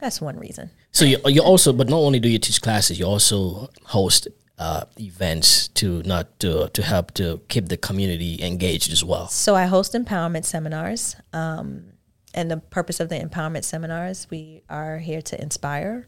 that's 0.00 0.20
one 0.20 0.38
reason. 0.38 0.70
So 0.92 1.04
you 1.04 1.18
you 1.26 1.42
also, 1.42 1.72
but 1.72 1.88
not 1.88 1.98
only 1.98 2.18
do 2.18 2.28
you 2.28 2.38
teach 2.38 2.62
classes, 2.62 2.98
you 2.98 3.04
also 3.04 3.68
host 3.84 4.28
uh, 4.58 4.84
events 4.98 5.68
to 5.68 6.02
not 6.04 6.38
to 6.40 6.68
to 6.68 6.82
help 6.82 7.12
to 7.14 7.40
keep 7.48 7.68
the 7.68 7.76
community 7.76 8.38
engaged 8.42 8.92
as 8.92 9.04
well. 9.04 9.28
So 9.28 9.54
I 9.54 9.66
host 9.66 9.92
empowerment 9.92 10.44
seminars. 10.44 11.16
Um, 11.32 11.92
and 12.34 12.50
the 12.50 12.58
purpose 12.58 13.00
of 13.00 13.08
the 13.08 13.18
empowerment 13.18 13.64
seminars, 13.64 14.26
we 14.30 14.62
are 14.68 14.98
here 14.98 15.22
to 15.22 15.40
inspire, 15.40 16.06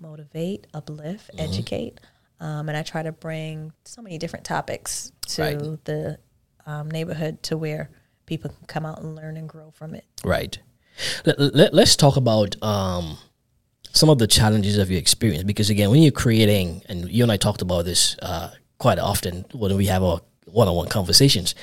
motivate, 0.00 0.66
uplift, 0.72 1.30
educate. 1.38 2.00
Um, 2.40 2.68
and 2.70 2.78
I 2.78 2.82
try 2.82 3.02
to 3.02 3.12
bring 3.12 3.72
so 3.84 4.00
many 4.00 4.16
different 4.16 4.46
topics 4.46 5.12
to 5.28 5.42
Right. 5.42 5.84
the 5.84 6.18
um, 6.64 6.90
neighborhood 6.90 7.42
to 7.44 7.58
where 7.58 7.90
people 8.24 8.50
can 8.50 8.66
come 8.66 8.86
out 8.86 9.02
and 9.02 9.14
learn 9.14 9.36
and 9.36 9.46
grow 9.48 9.70
from 9.70 9.94
it. 9.94 10.04
Right. 10.24 10.58
Let, 11.26 11.38
let, 11.54 11.74
let's 11.74 11.94
talk 11.94 12.16
about 12.16 12.56
um, 12.62 13.18
some 13.96 14.10
of 14.10 14.18
the 14.18 14.26
challenges 14.26 14.76
of 14.76 14.90
your 14.90 14.98
experience 14.98 15.42
because 15.44 15.70
again, 15.70 15.90
when 15.90 16.02
you're 16.02 16.12
creating, 16.12 16.82
and 16.88 17.10
you 17.10 17.22
and 17.22 17.32
I 17.32 17.36
talked 17.36 17.62
about 17.62 17.86
this 17.86 18.16
uh, 18.20 18.50
quite 18.78 18.98
often 18.98 19.44
when 19.52 19.74
we 19.76 19.86
have 19.86 20.02
our 20.02 20.20
one-on-one 20.44 20.88
conversations. 20.88 21.54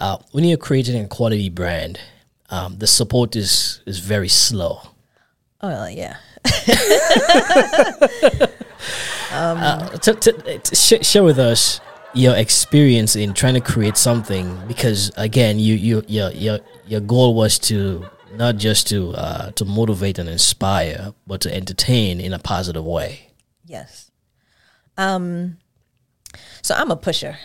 Uh, 0.00 0.18
when 0.32 0.44
you're 0.44 0.56
creating 0.58 1.02
a 1.04 1.08
quality 1.08 1.50
brand, 1.50 2.00
um, 2.50 2.78
the 2.78 2.86
support 2.86 3.36
is 3.36 3.82
is 3.86 3.98
very 3.98 4.28
slow. 4.28 4.80
Oh, 5.60 5.86
yeah. 5.86 6.16
to, 10.02 10.14
to, 10.14 10.58
to 10.58 10.74
sh- 10.74 11.04
share 11.04 11.24
with 11.24 11.38
us 11.38 11.80
your 12.14 12.36
experience 12.36 13.16
in 13.16 13.34
trying 13.34 13.54
to 13.54 13.60
create 13.60 13.96
something 13.96 14.58
because 14.66 15.10
again 15.16 15.58
you, 15.58 15.74
you 15.74 16.02
your 16.06 16.30
your 16.30 16.58
your 16.86 17.00
goal 17.00 17.34
was 17.34 17.58
to 17.58 18.08
not 18.34 18.56
just 18.56 18.88
to 18.88 19.10
uh, 19.12 19.50
to 19.52 19.64
motivate 19.64 20.18
and 20.18 20.28
inspire 20.28 21.14
but 21.26 21.40
to 21.40 21.54
entertain 21.54 22.20
in 22.20 22.32
a 22.32 22.38
positive 22.38 22.84
way 22.84 23.28
Yes. 23.68 24.10
Um, 24.96 25.58
so 26.62 26.74
I'm 26.74 26.90
a 26.90 26.96
pusher. 26.96 27.38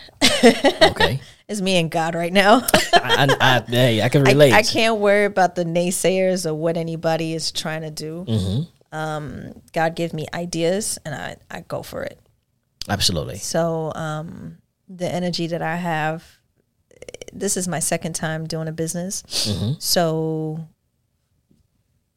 okay 0.82 1.20
It's 1.46 1.60
me 1.60 1.76
and 1.76 1.90
God 1.90 2.14
right 2.14 2.32
now. 2.32 2.62
I, 2.94 3.26
I, 3.38 3.58
I, 3.58 3.64
hey, 3.68 4.00
I 4.00 4.08
can 4.08 4.26
I, 4.26 4.30
relate 4.30 4.52
I 4.54 4.62
can't 4.62 4.96
worry 4.96 5.26
about 5.26 5.56
the 5.56 5.64
naysayers 5.66 6.46
or 6.46 6.54
what 6.54 6.78
anybody 6.78 7.34
is 7.34 7.52
trying 7.52 7.82
to 7.82 7.90
do. 7.90 8.24
Mm-hmm. 8.26 8.96
Um, 8.96 9.60
God 9.74 9.94
give 9.94 10.14
me 10.14 10.26
ideas 10.32 10.98
and 11.04 11.14
I, 11.14 11.36
I 11.50 11.60
go 11.60 11.82
for 11.82 12.02
it. 12.02 12.18
absolutely 12.88 13.36
So 13.36 13.92
um, 13.94 14.56
the 14.88 15.06
energy 15.06 15.48
that 15.48 15.60
I 15.60 15.76
have, 15.76 16.24
this 17.30 17.58
is 17.58 17.68
my 17.68 17.78
second 17.78 18.14
time 18.14 18.46
doing 18.46 18.66
a 18.66 18.72
business. 18.72 19.22
Mm-hmm. 19.22 19.72
So 19.80 20.66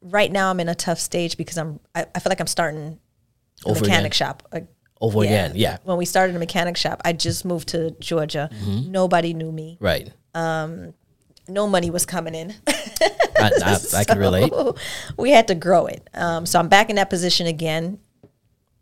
right 0.02 0.30
now 0.30 0.50
I'm 0.50 0.60
in 0.60 0.68
a 0.68 0.74
tough 0.74 0.98
stage 1.00 1.36
because 1.36 1.58
I'm 1.58 1.80
I, 1.94 2.06
I 2.14 2.20
feel 2.20 2.30
like 2.30 2.40
I'm 2.40 2.46
starting 2.46 2.98
a 3.64 3.68
Over 3.70 3.80
mechanic 3.80 4.00
again. 4.00 4.12
shop. 4.12 4.42
Uh, 4.52 4.60
over 5.00 5.22
again 5.22 5.52
yeah 5.54 5.78
When 5.84 5.96
we 5.96 6.04
started 6.04 6.34
a 6.34 6.38
mechanic 6.40 6.76
shop, 6.76 7.00
I 7.04 7.12
just 7.12 7.44
moved 7.44 7.68
to 7.68 7.92
Georgia. 8.00 8.50
Mm-hmm. 8.52 8.90
Nobody 8.90 9.32
knew 9.34 9.52
me. 9.52 9.76
right 9.80 10.10
Um, 10.34 10.94
No 11.48 11.66
money 11.68 11.90
was 11.90 12.04
coming 12.06 12.34
in. 12.34 12.54
I, 12.66 13.50
I, 13.64 13.78
I 13.96 14.04
can 14.08 14.18
relate 14.18 14.52
we 15.16 15.30
had 15.30 15.48
to 15.48 15.54
grow 15.54 15.86
it. 15.86 16.08
Um, 16.14 16.46
so 16.46 16.58
I'm 16.58 16.68
back 16.68 16.90
in 16.90 16.96
that 16.96 17.10
position 17.10 17.46
again. 17.46 17.98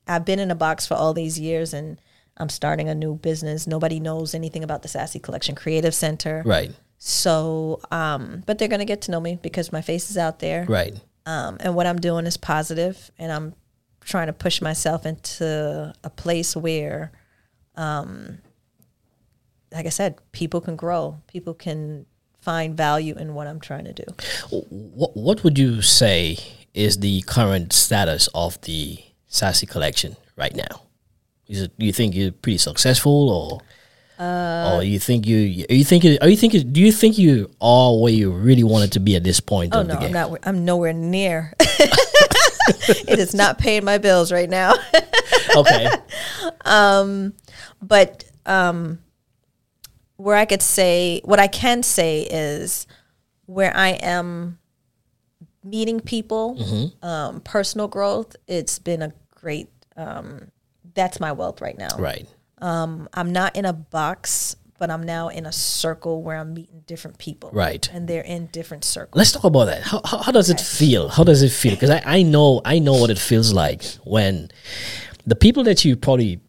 I've 0.09 0.25
been 0.25 0.39
in 0.39 0.51
a 0.51 0.55
box 0.55 0.87
for 0.87 0.95
all 0.95 1.13
these 1.15 1.39
years 1.39 1.75
and 1.75 1.99
I'm 2.39 2.49
starting 2.49 2.89
a 2.89 2.95
new 2.95 3.15
business. 3.17 3.67
Nobody 3.67 3.99
knows 4.01 4.35
anything 4.35 4.63
about 4.65 4.83
the 4.83 4.89
Sassy 4.89 5.19
Collection 5.19 5.55
Creative 5.55 5.95
Center. 5.95 6.43
right 6.47 6.73
So, 6.99 7.81
um, 7.91 8.43
but 8.47 8.59
they're 8.59 8.69
going 8.69 8.81
to 8.81 8.87
get 8.87 9.03
to 9.03 9.11
know 9.11 9.21
me 9.21 9.39
because 9.43 9.73
my 9.73 9.83
face 9.83 10.11
is 10.11 10.17
out 10.17 10.39
there. 10.39 10.65
right 10.69 10.95
Um, 11.27 11.59
and 11.61 11.75
what 11.75 11.87
I'm 11.87 11.99
doing 11.99 12.27
is 12.27 12.37
positive 12.37 13.11
and 13.19 13.31
I'm 13.31 13.55
trying 14.01 14.29
to 14.29 14.33
push 14.33 14.63
myself 14.63 15.05
into 15.05 15.93
a 16.03 16.11
place 16.11 16.57
where, 16.57 17.13
um, 17.75 18.39
like 19.73 19.87
I 19.87 19.91
said, 19.91 20.19
people 20.33 20.61
can 20.61 20.77
grow. 20.77 21.21
People 21.27 21.55
can 21.55 22.07
find 22.41 22.77
value 22.77 23.17
in 23.17 23.35
what 23.35 23.47
I'm 23.47 23.61
trying 23.61 23.85
to 23.85 23.93
do. 23.93 24.05
what, 24.51 25.17
what 25.17 25.45
would 25.45 25.59
you 25.59 25.83
say 25.83 26.39
is 26.75 26.99
the 26.99 27.23
current 27.23 27.73
status 27.73 28.29
of 28.35 28.61
the 28.63 28.99
sassy 29.27 29.67
collection 29.67 30.17
right 30.37 30.55
now 30.55 30.83
is 31.49 31.63
it 31.63 31.79
do 31.79 31.87
you 31.87 31.93
think 31.93 32.15
you're 32.15 32.33
pretty 32.33 32.59
successful 32.59 33.31
or 33.31 33.61
or 34.19 34.83
you 34.83 34.99
think 34.99 35.27
you 35.27 35.65
are 35.69 35.75
you 35.75 35.85
thinking 35.85 36.17
are 36.23 36.29
you 36.29 36.37
thinking 36.37 36.73
do 36.73 36.81
you 36.81 36.91
think 36.93 37.19
you 37.19 37.51
are 37.61 37.95
where 37.99 38.13
you 38.13 38.31
really 38.31 38.65
wanted 38.65 38.93
to 38.93 39.01
be 39.01 39.15
at 39.17 39.23
this 39.25 39.41
point 39.41 39.75
Oh 39.75 39.81
of 39.81 39.87
no, 39.89 39.95
the 39.95 40.01
game 40.01 40.17
I'm 40.17 40.31
not. 40.31 40.39
I'm 40.45 40.65
nowhere 40.65 40.93
near. 40.95 41.53
it 41.61 43.19
is 43.19 43.35
not 43.35 43.59
paying 43.59 43.85
my 43.85 43.99
bills 43.99 44.33
right 44.33 44.49
now. 44.49 44.75
okay 45.57 45.89
Um, 46.65 47.35
but 47.83 48.25
um, 48.47 48.99
where 50.17 50.37
I 50.37 50.45
could 50.47 50.63
say, 50.63 51.21
what 51.25 51.39
I 51.39 51.47
can 51.47 51.83
say 51.83 52.23
is 52.23 52.87
where 53.47 53.77
I 53.77 53.91
am 53.91 54.59
meeting 55.63 56.01
people, 56.01 56.57
Mm-hmm. 56.59 57.07
um, 57.07 57.41
personal 57.43 57.87
growth. 57.89 58.35
It's 58.49 58.79
been 58.79 59.03
a 59.03 59.13
great. 59.35 59.69
Um, 59.97 60.51
that's 60.95 61.21
my 61.21 61.33
wealth 61.33 61.61
right 61.61 61.77
now. 61.77 61.89
right 61.99 62.27
Um, 62.59 63.09
I'm 63.13 63.33
not 63.33 63.55
in 63.57 63.65
a 63.65 63.73
box, 63.73 64.57
but 64.79 64.91
I'm 64.91 65.03
now 65.03 65.29
in 65.29 65.47
a 65.47 65.53
circle 65.53 66.23
where 66.23 66.37
I'm 66.39 66.55
meeting 66.55 66.83
different 66.87 67.19
people. 67.19 67.51
Right. 67.53 67.89
and 67.93 68.09
they're 68.09 68.23
in 68.23 68.47
different 68.47 68.85
circles. 68.85 69.19
let's 69.19 69.33
talk 69.33 69.45
about 69.45 69.67
that 69.67 69.83
how, 69.83 70.01
how, 70.05 70.19
how 70.19 70.33
does 70.33 70.51
it 70.51 70.61
feel 70.61 71.09
how 71.09 71.25
does 71.25 71.43
it 71.43 71.51
feel 71.51 71.75
because 71.75 71.91
I, 71.91 72.03
I 72.05 72.23
know 72.23 72.61
i 72.65 72.79
know 72.79 72.95
what 72.95 73.11
it 73.11 73.19
feels 73.19 73.53
like 73.53 73.83
when 74.05 74.51
the 75.27 75.35
people 75.35 75.65
that 75.65 75.85
you 75.85 75.97
probably 75.97 76.41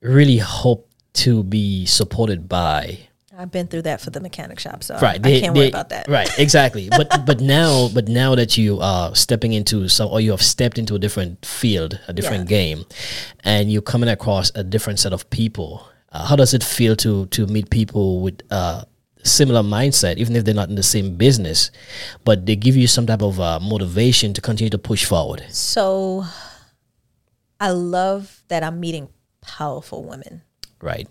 really 0.00 0.38
hope 0.38 0.88
to 1.12 1.42
be 1.42 1.86
supported 1.86 2.48
by 2.48 2.98
I've 3.40 3.50
been 3.50 3.66
through 3.68 3.82
that 3.82 4.00
for 4.02 4.10
the 4.10 4.20
mechanic 4.20 4.58
shop, 4.60 4.82
so 4.82 4.94
right 5.00 5.16
I 5.16 5.18
they- 5.18 5.40
can't 5.40 5.54
they- 5.54 5.60
worry 5.60 5.68
about 5.68 5.88
that. 5.88 6.08
right 6.08 6.28
exactly 6.38 6.88
but 6.90 7.08
but 7.24 7.40
now 7.40 7.88
but 7.96 8.06
now 8.08 8.34
that 8.34 8.58
you 8.58 8.78
are 8.80 9.14
stepping 9.14 9.52
into 9.54 9.88
some 9.88 10.08
or 10.12 10.20
you 10.20 10.30
have 10.30 10.42
stepped 10.42 10.78
into 10.78 10.94
a 10.94 10.98
different 10.98 11.44
field 11.46 11.98
a 12.06 12.12
different 12.12 12.44
Yeah. 12.50 12.56
game 12.58 12.84
and 13.42 13.72
you're 13.72 13.82
coming 13.94 14.08
across 14.10 14.52
a 14.54 14.62
different 14.62 14.98
set 15.00 15.12
of 15.12 15.28
people 15.30 15.70
uh, 16.12 16.26
how 16.28 16.36
does 16.36 16.52
it 16.52 16.62
feel 16.62 16.94
to 16.96 17.26
to 17.36 17.46
meet 17.46 17.70
people 17.70 18.20
with 18.20 18.42
uh 18.50 18.84
similar 19.22 19.62
mindset, 19.62 20.16
even 20.16 20.34
if 20.34 20.44
they're 20.46 20.54
not 20.62 20.70
in 20.70 20.76
the 20.76 20.82
same 20.82 21.14
business, 21.16 21.70
but 22.24 22.46
they 22.46 22.56
give 22.56 22.74
you 22.74 22.86
some 22.86 23.04
type 23.06 23.20
of 23.20 23.38
uh, 23.38 23.60
motivation 23.60 24.32
to 24.32 24.40
continue 24.40 24.70
to 24.70 24.78
push 24.78 25.04
forward. 25.04 25.44
So 25.50 26.24
I 27.60 27.68
love 27.68 28.42
that 28.48 28.62
I'm 28.64 28.80
meeting 28.80 29.08
powerful 29.42 30.04
women. 30.04 30.40
Right. 30.80 31.06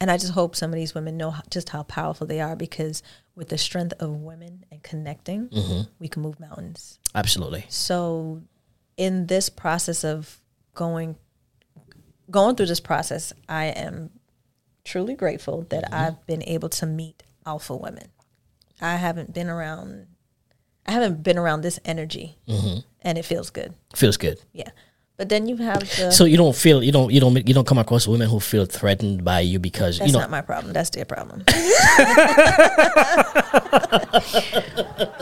And 0.00 0.10
I 0.10 0.16
just 0.16 0.32
hope 0.32 0.56
some 0.56 0.70
of 0.70 0.76
these 0.76 0.94
women 0.94 1.18
know 1.18 1.30
how, 1.30 1.42
just 1.50 1.68
how 1.68 1.82
powerful 1.82 2.26
they 2.26 2.40
are 2.40 2.56
because 2.56 3.02
with 3.34 3.48
the 3.48 3.58
strength 3.58 3.92
of 4.00 4.10
women 4.10 4.64
and 4.70 4.82
connecting, 4.82 5.48
mm-hmm. 5.48 5.90
we 5.98 6.08
can 6.08 6.22
move 6.22 6.40
mountains. 6.40 6.98
Absolutely. 7.14 7.66
So 7.68 8.42
in 8.96 9.26
this 9.26 9.50
process 9.50 10.04
of 10.04 10.40
going 10.74 11.16
going 12.30 12.56
through 12.56 12.66
this 12.66 12.80
process, 12.80 13.32
I 13.48 13.66
am 13.66 14.10
truly 14.84 15.14
grateful 15.14 15.66
that 15.68 15.84
mm-hmm. 15.84 15.94
I've 15.94 16.26
been 16.26 16.42
able 16.44 16.68
to 16.70 16.86
meet 16.86 17.22
alpha 17.44 17.76
women. 17.76 18.08
I 18.80 18.96
haven't 18.96 19.34
been 19.34 19.50
around 19.50 20.06
I 20.86 20.92
haven't 20.92 21.22
been 21.22 21.38
around 21.38 21.60
this 21.60 21.78
energy 21.84 22.38
mm-hmm. 22.48 22.80
and 23.02 23.18
it 23.18 23.24
feels 23.24 23.50
good. 23.50 23.74
Feels 23.94 24.16
good. 24.16 24.40
Yeah. 24.52 24.70
But 25.20 25.28
then 25.28 25.46
you 25.46 25.56
have 25.58 25.80
the 25.80 26.10
So 26.10 26.24
you 26.24 26.38
don't 26.38 26.56
feel 26.56 26.82
you 26.82 26.92
don't 26.92 27.12
you 27.12 27.20
don't 27.20 27.36
you 27.46 27.52
don't 27.52 27.66
come 27.66 27.76
across 27.76 28.08
women 28.08 28.26
who 28.26 28.40
feel 28.40 28.64
threatened 28.64 29.22
by 29.22 29.40
you 29.40 29.58
because 29.58 29.98
that's 29.98 30.08
you 30.08 30.14
know 30.14 30.20
not 30.20 30.30
my 30.30 30.40
problem. 30.40 30.72
That's 30.72 30.88
their 30.88 31.04
problem. 31.04 31.44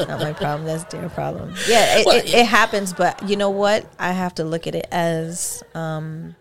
not 0.09 0.21
my 0.21 0.33
problem. 0.39 0.67
That's 0.67 0.85
their 0.85 1.09
problem. 1.09 1.53
Yeah, 1.67 1.99
it, 1.99 2.07
Well, 2.07 2.17
it, 2.17 2.33
it 2.33 2.47
happens, 2.47 2.93
but 2.93 3.29
you 3.29 3.35
know 3.35 3.51
what? 3.51 3.87
I 3.99 4.13
have 4.13 4.35
to 4.37 4.45
look 4.45 4.69
at 4.69 4.77
it 4.77 4.87
as 4.93 5.65
um, 5.75 6.37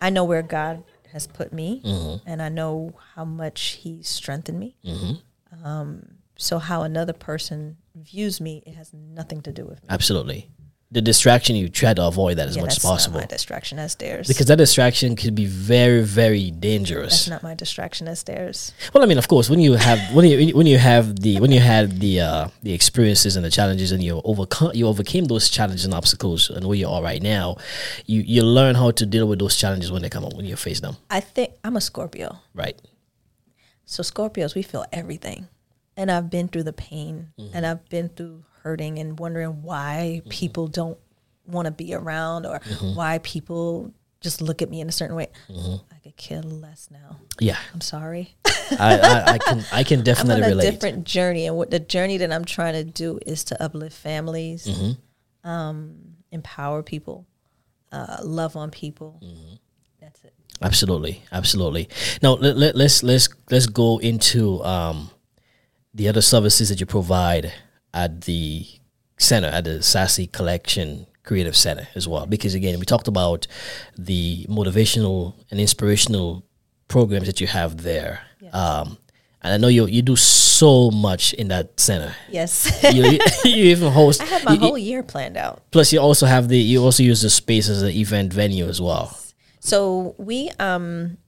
I 0.00 0.10
know 0.10 0.22
where 0.22 0.42
God 0.42 0.84
has 1.12 1.26
put 1.26 1.52
me, 1.52 1.82
Mm-hmm. 1.84 2.28
and 2.30 2.40
I 2.40 2.50
know 2.50 2.94
how 3.16 3.24
much 3.24 3.80
He 3.82 4.04
strengthened 4.04 4.60
me. 4.60 4.76
Mm-hmm. 4.84 5.66
Um, 5.66 6.08
so 6.36 6.60
how 6.60 6.82
another 6.82 7.12
person 7.12 7.78
views 7.96 8.40
me, 8.40 8.62
it 8.64 8.74
has 8.76 8.92
nothing 8.94 9.42
to 9.42 9.50
do 9.50 9.64
with 9.64 9.82
me. 9.82 9.88
absolutely 9.90 10.48
the 10.90 11.02
distraction 11.02 11.54
you 11.54 11.68
try 11.68 11.92
to 11.92 12.02
avoid 12.06 12.38
that 12.38 12.48
as 12.48 12.56
Yeah, 12.56 12.62
much 12.62 12.72
as 12.72 12.78
possible 12.78 13.18
not 13.18 13.24
my 13.24 13.36
distraction. 13.36 13.76
That's 13.76 13.94
theirs. 13.96 14.26
because 14.26 14.46
that 14.46 14.56
distraction 14.56 15.16
could 15.16 15.34
be 15.34 15.44
very 15.44 16.02
very 16.02 16.50
dangerous. 16.50 17.12
that's 17.26 17.28
not 17.28 17.42
my 17.42 17.54
distraction. 17.54 18.06
That's 18.06 18.22
theirs. 18.22 18.72
Well, 18.94 19.02
I 19.02 19.06
mean, 19.06 19.18
of 19.18 19.28
course, 19.28 19.50
when 19.50 19.60
you 19.60 19.74
have 19.74 19.98
when 20.14 20.24
you 20.24 20.56
when 20.56 20.66
you 20.66 20.78
have 20.78 21.20
the 21.20 21.40
when 21.40 21.52
you 21.52 21.60
had 21.60 22.00
the 22.00 22.20
uh, 22.20 22.48
the 22.62 22.72
experiences 22.72 23.36
and 23.36 23.44
the 23.44 23.50
challenges, 23.50 23.92
and 23.92 24.02
you 24.02 24.22
overcome 24.24 24.70
you 24.74 24.86
overcame 24.86 25.26
those 25.26 25.50
challenges 25.50 25.84
and 25.84 25.92
obstacles, 25.92 26.48
and 26.48 26.64
where 26.66 26.78
you 26.78 26.88
are 26.88 27.02
right 27.02 27.22
now, 27.22 27.56
you 28.06 28.22
you 28.22 28.42
learn 28.42 28.74
how 28.74 28.90
to 28.92 29.04
deal 29.04 29.28
with 29.28 29.38
those 29.40 29.56
challenges 29.56 29.92
when 29.92 30.00
they 30.02 30.08
come 30.08 30.24
up 30.24 30.32
when 30.34 30.46
you 30.46 30.56
face 30.56 30.80
them. 30.80 30.96
I 31.10 31.20
think 31.20 31.52
I'm 31.64 31.76
a 31.76 31.80
Scorpio. 31.82 32.38
Right. 32.54 32.80
So 33.84 34.02
Scorpios, 34.02 34.54
we 34.54 34.62
feel 34.62 34.84
everything. 34.92 35.48
And 35.96 36.10
I've 36.12 36.30
been 36.30 36.46
through 36.48 36.62
the 36.62 36.72
pain 36.72 37.32
and 37.52 37.66
I've 37.66 37.88
been 37.88 38.08
through 38.08 38.44
hurting 38.68 38.98
and 38.98 39.18
wondering 39.18 39.62
why 39.62 40.20
people 40.28 40.66
don't 40.68 40.98
want 41.46 41.64
to 41.64 41.70
be 41.72 41.94
around 41.94 42.44
or 42.44 42.60
why 42.94 43.18
people 43.22 43.94
just 44.20 44.42
look 44.42 44.60
at 44.60 44.68
me 44.68 44.80
in 44.82 44.88
a 44.88 44.92
certain 44.92 45.16
way. 45.16 45.28
I 45.48 45.98
could 46.02 46.16
care 46.16 46.42
less 46.42 46.88
now. 46.90 47.16
Yeah, 47.40 47.56
I'm 47.72 47.80
sorry. 47.80 48.36
I, 48.44 48.98
I, 48.98 49.32
I 49.34 49.38
can 49.38 49.64
I 49.72 49.82
can 49.84 49.98
I'm 50.00 50.04
definitely 50.04 50.42
on 50.42 50.48
a 50.48 50.48
relate. 50.48 50.70
different 50.70 51.04
journey. 51.04 51.46
And 51.46 51.56
what 51.56 51.70
the 51.70 51.78
journey 51.80 52.18
that 52.18 52.30
I'm 52.30 52.44
trying 52.44 52.74
to 52.74 52.84
do 52.84 53.18
is 53.24 53.44
to 53.44 53.62
uplift 53.62 53.96
families, 53.96 54.68
um, 55.44 55.96
empower 56.30 56.82
people, 56.82 57.26
uh, 57.90 58.18
love 58.22 58.54
on 58.54 58.70
people. 58.70 59.22
That's 59.98 60.22
it. 60.24 60.34
Absolutely, 60.60 61.22
absolutely. 61.32 61.88
Now 62.22 62.34
let, 62.34 62.58
let, 62.58 62.76
let's 62.76 63.02
let's 63.02 63.30
let's 63.50 63.66
go 63.66 63.98
into 63.98 64.62
um, 64.64 65.10
the 65.94 66.08
other 66.08 66.20
services 66.20 66.68
that 66.68 66.80
you 66.80 66.86
provide 66.86 67.52
at 67.94 68.22
the 68.22 68.66
center 69.18 69.48
at 69.48 69.64
the 69.64 69.82
Sassy 69.82 70.26
Collection 70.26 71.06
Creative 71.24 71.56
Center 71.56 71.88
as 71.94 72.06
well. 72.08 72.26
Because 72.26 72.54
again, 72.54 72.78
we 72.78 72.84
talked 72.86 73.08
about 73.08 73.46
the 73.96 74.46
motivational 74.48 75.34
and 75.50 75.60
inspirational 75.60 76.44
programs 76.88 77.26
that 77.26 77.40
you 77.40 77.46
have 77.46 77.82
there. 77.82 78.20
Um, 78.52 78.96
and 79.42 79.52
I 79.52 79.56
know 79.56 79.68
you 79.68 79.86
you 79.86 80.02
do 80.02 80.16
so 80.16 80.90
much 80.90 81.32
in 81.34 81.48
that 81.48 81.78
center. 81.78 82.14
Yes. 82.30 82.82
You, 82.94 83.18
you 83.44 83.64
even 83.74 83.92
host. 83.92 84.20
I 84.22 84.24
have 84.26 84.44
my 84.44 84.52
you- 84.54 84.58
whole 84.60 84.78
year 84.78 85.02
planned 85.02 85.36
out. 85.36 85.62
plus, 85.70 85.92
you 85.92 86.00
also 86.00 86.26
have 86.26 86.48
the 86.48 86.56
you 86.58 86.82
also 86.82 87.02
use 87.02 87.20
the 87.22 87.30
space 87.30 87.68
as 87.68 87.82
an 87.82 87.90
event 87.90 88.32
venue 88.32 88.66
as 88.68 88.80
well. 88.80 89.16
So 89.60 90.14
we, 90.18 90.50
um, 90.58 91.18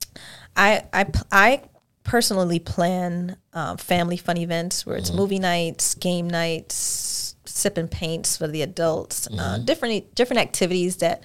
I, 0.56 0.84
I, 0.92 1.06
I 1.30 1.62
personally 2.10 2.58
plan 2.58 3.36
um, 3.52 3.76
family 3.76 4.16
fun 4.16 4.36
events 4.36 4.84
where 4.84 4.96
it's 4.96 5.12
movie 5.12 5.38
nights, 5.38 5.94
game 5.94 6.28
nights, 6.28 7.36
sip 7.44 7.78
and 7.78 7.88
paints 7.88 8.36
for 8.36 8.48
the 8.48 8.62
adults, 8.62 9.28
uh, 9.38 9.58
different 9.58 10.12
different 10.16 10.40
activities 10.40 10.96
that 10.96 11.22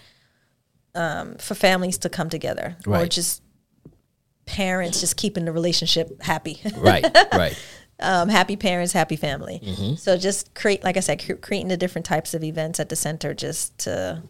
um, 0.93 1.37
for 1.37 1.55
families 1.55 1.97
to 1.97 2.07
come 2.07 2.29
together, 2.29 2.77
or 2.85 3.07
just 3.07 3.41
parents 4.45 4.99
just 4.99 5.17
keeping 5.17 5.45
the 5.45 5.51
relationship 5.51 6.21
happy. 6.21 6.61
Right, 6.77 7.03
right. 7.33 7.59
um, 7.99 8.29
happy 8.29 8.55
parents, 8.55 8.93
happy 8.93 9.15
family. 9.15 9.61
Mm-hmm. 9.63 9.95
So 9.95 10.19
just 10.19 10.53
create, 10.53 10.83
like 10.83 10.97
I 10.97 10.99
said, 10.99 11.25
cre- 11.25 11.33
creating 11.33 11.69
the 11.69 11.77
different 11.77 12.05
types 12.05 12.35
of 12.35 12.43
events 12.43 12.79
at 12.79 12.89
the 12.89 12.95
center 12.95 13.33
just 13.33 13.75
to 13.79 14.21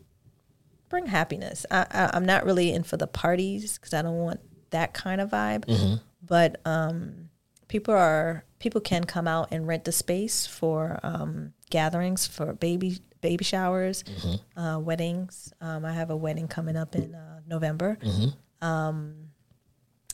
bring 0.87 1.07
happiness. 1.07 1.65
I, 1.69 1.85
I, 1.91 2.11
I'm 2.13 2.25
not 2.25 2.45
really 2.45 2.71
in 2.71 2.83
for 2.83 2.95
the 2.95 3.07
parties 3.07 3.77
because 3.77 3.93
I 3.93 4.01
don't 4.01 4.19
want 4.19 4.39
that 4.71 4.93
kind 4.93 5.21
of 5.21 5.29
vibe. 5.29 5.65
Mm-hmm. 5.65 5.95
But 6.21 6.59
um, 6.65 7.29
people 7.67 7.93
are 7.93 8.43
people 8.59 8.81
can 8.81 9.03
come 9.03 9.27
out 9.27 9.49
and 9.51 9.67
rent 9.67 9.83
the 9.83 9.91
space 9.91 10.47
for 10.47 10.99
um, 11.03 11.53
gatherings, 11.69 12.25
for 12.27 12.53
baby 12.53 12.99
baby 13.21 13.43
showers, 13.43 14.03
Mm-hmm. 14.03 14.59
uh, 14.59 14.79
weddings. 14.79 15.53
Um, 15.61 15.83
I 15.85 15.93
have 15.93 16.09
a 16.09 16.15
wedding 16.15 16.47
coming 16.47 16.75
up 16.75 16.95
in 16.95 17.15
uh, 17.15 17.39
November. 17.47 17.97
Mm-hmm. 18.01 18.65
Um, 18.67 19.15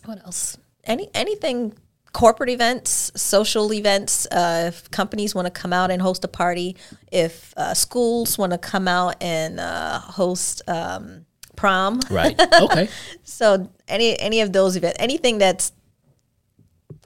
what 0.05 0.19
else? 0.25 0.57
Any 0.83 1.09
anything 1.13 1.73
corporate 2.13 2.49
events, 2.49 3.11
social 3.15 3.71
events. 3.73 4.25
Uh, 4.31 4.65
if 4.67 4.89
companies 4.91 5.33
want 5.33 5.45
to 5.45 5.51
come 5.51 5.71
out 5.71 5.91
and 5.91 6.01
host 6.01 6.25
a 6.25 6.27
party, 6.27 6.75
if 7.11 7.53
uh, 7.55 7.73
schools 7.73 8.37
want 8.37 8.51
to 8.51 8.57
come 8.57 8.87
out 8.87 9.15
and 9.21 9.59
uh, 9.59 9.99
host 9.99 10.61
um, 10.67 11.25
prom, 11.61 11.99
Right. 12.09 12.35
Okay. 12.61 12.89
so 13.23 13.69
any 13.87 14.19
any 14.19 14.41
of 14.41 14.51
those 14.51 14.75
events, 14.75 14.97
anything 14.99 15.37
that's 15.37 15.71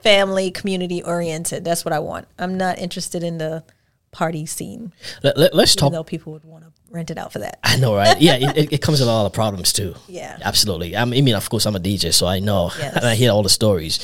family 0.02 0.50
community 0.50 1.04
oriented, 1.04 1.66
that's 1.66 1.84
what 1.84 1.94
I 1.94 2.00
want. 2.00 2.28
I'm 2.40 2.58
not 2.58 2.80
interested 2.80 3.22
in 3.24 3.38
the 3.38 3.64
party 4.12 4.46
scene, 4.46 4.94
Let, 5.24 5.38
let, 5.38 5.54
us 5.54 5.76
talk 5.76 5.92
though 5.92 6.02
people 6.02 6.32
would 6.32 6.46
want 6.46 6.64
to 6.64 6.72
rent 6.90 7.12
it 7.12 7.18
out 7.18 7.34
for 7.34 7.40
that. 7.40 7.60
I 7.64 7.76
know, 7.76 7.94
right? 7.94 8.18
Yeah, 8.28 8.38
it, 8.56 8.72
it, 8.72 8.82
comes 8.82 9.02
with 9.02 9.10
a 9.10 9.12
lot 9.12 9.26
of 9.26 9.34
problems 9.34 9.74
too. 9.74 9.94
Yeah. 10.08 10.38
absolutely. 10.42 10.96
I 10.96 11.04
mean, 11.04 11.22
I 11.22 11.22
mean, 11.22 11.36
of 11.36 11.50
course, 11.50 11.66
I'm 11.66 11.76
a 11.76 11.82
DJ, 11.82 12.14
so 12.14 12.26
I 12.26 12.40
know 12.40 12.72
Yes. 12.80 12.96
and 12.96 13.06
I 13.06 13.16
hear 13.16 13.32
all 13.32 13.44
the 13.44 13.50
stories. 13.50 14.00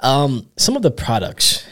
Um, 0.00 0.48
some 0.56 0.74
of 0.74 0.82
the 0.82 0.90
products 0.90 1.64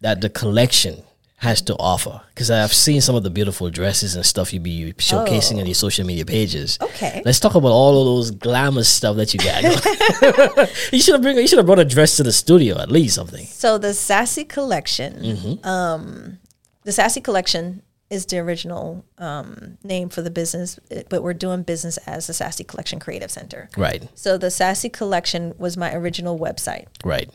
that 0.00 0.22
the 0.22 0.30
collection 0.30 1.03
has 1.44 1.62
to 1.62 1.74
offer, 1.76 2.20
because 2.34 2.50
I've 2.50 2.72
seen 2.72 3.00
some 3.00 3.14
of 3.14 3.22
the 3.22 3.30
beautiful 3.30 3.70
dresses 3.70 4.16
and 4.16 4.24
stuff 4.26 4.52
you 4.52 4.60
be 4.60 4.92
showcasing 4.94 5.58
on 5.60 5.66
your 5.66 5.74
social 5.76 6.04
media 6.04 6.24
pages. 6.24 6.76
Oh. 6.80 6.86
Okay. 6.86 7.22
let's 7.24 7.38
talk 7.40 7.54
about 7.54 7.70
all 7.70 7.98
of 8.00 8.04
those 8.06 8.30
glamorous 8.32 8.88
stuff 8.88 9.16
that 9.16 9.32
you 9.34 9.40
got. 9.40 9.62
you 10.92 11.00
should 11.00 11.14
have 11.14 11.22
bring. 11.22 11.36
You 11.38 11.46
should 11.46 11.58
have 11.58 11.66
brought 11.66 11.78
a 11.78 11.84
dress 11.84 12.16
to 12.18 12.22
the 12.22 12.32
studio 12.32 12.78
at 12.80 12.90
least 12.90 13.14
something. 13.14 13.44
So 13.46 13.78
the 13.78 13.94
Sassy 13.94 14.44
Collection, 14.44 15.14
Mm-hmm. 15.14 15.66
um, 15.66 16.38
the 16.84 16.92
Sassy 16.92 17.20
Collection 17.20 17.82
is 18.10 18.26
the 18.26 18.38
original 18.38 19.04
um, 19.18 19.78
name 19.82 20.08
for 20.08 20.22
the 20.22 20.30
business, 20.30 20.78
eh, 20.90 21.02
but 21.08 21.22
we're 21.22 21.32
doing 21.34 21.62
business 21.62 21.96
as 22.06 22.26
the 22.26 22.34
Sassy 22.34 22.62
Collection 22.62 23.00
Creative 23.00 23.30
Center. 23.30 23.68
Right, 23.76 24.06
So 24.14 24.36
the 24.38 24.50
Sassy 24.50 24.88
Collection 24.90 25.54
was 25.58 25.76
my 25.76 25.92
original 25.94 26.38
website. 26.38 26.86
right, 27.04 27.28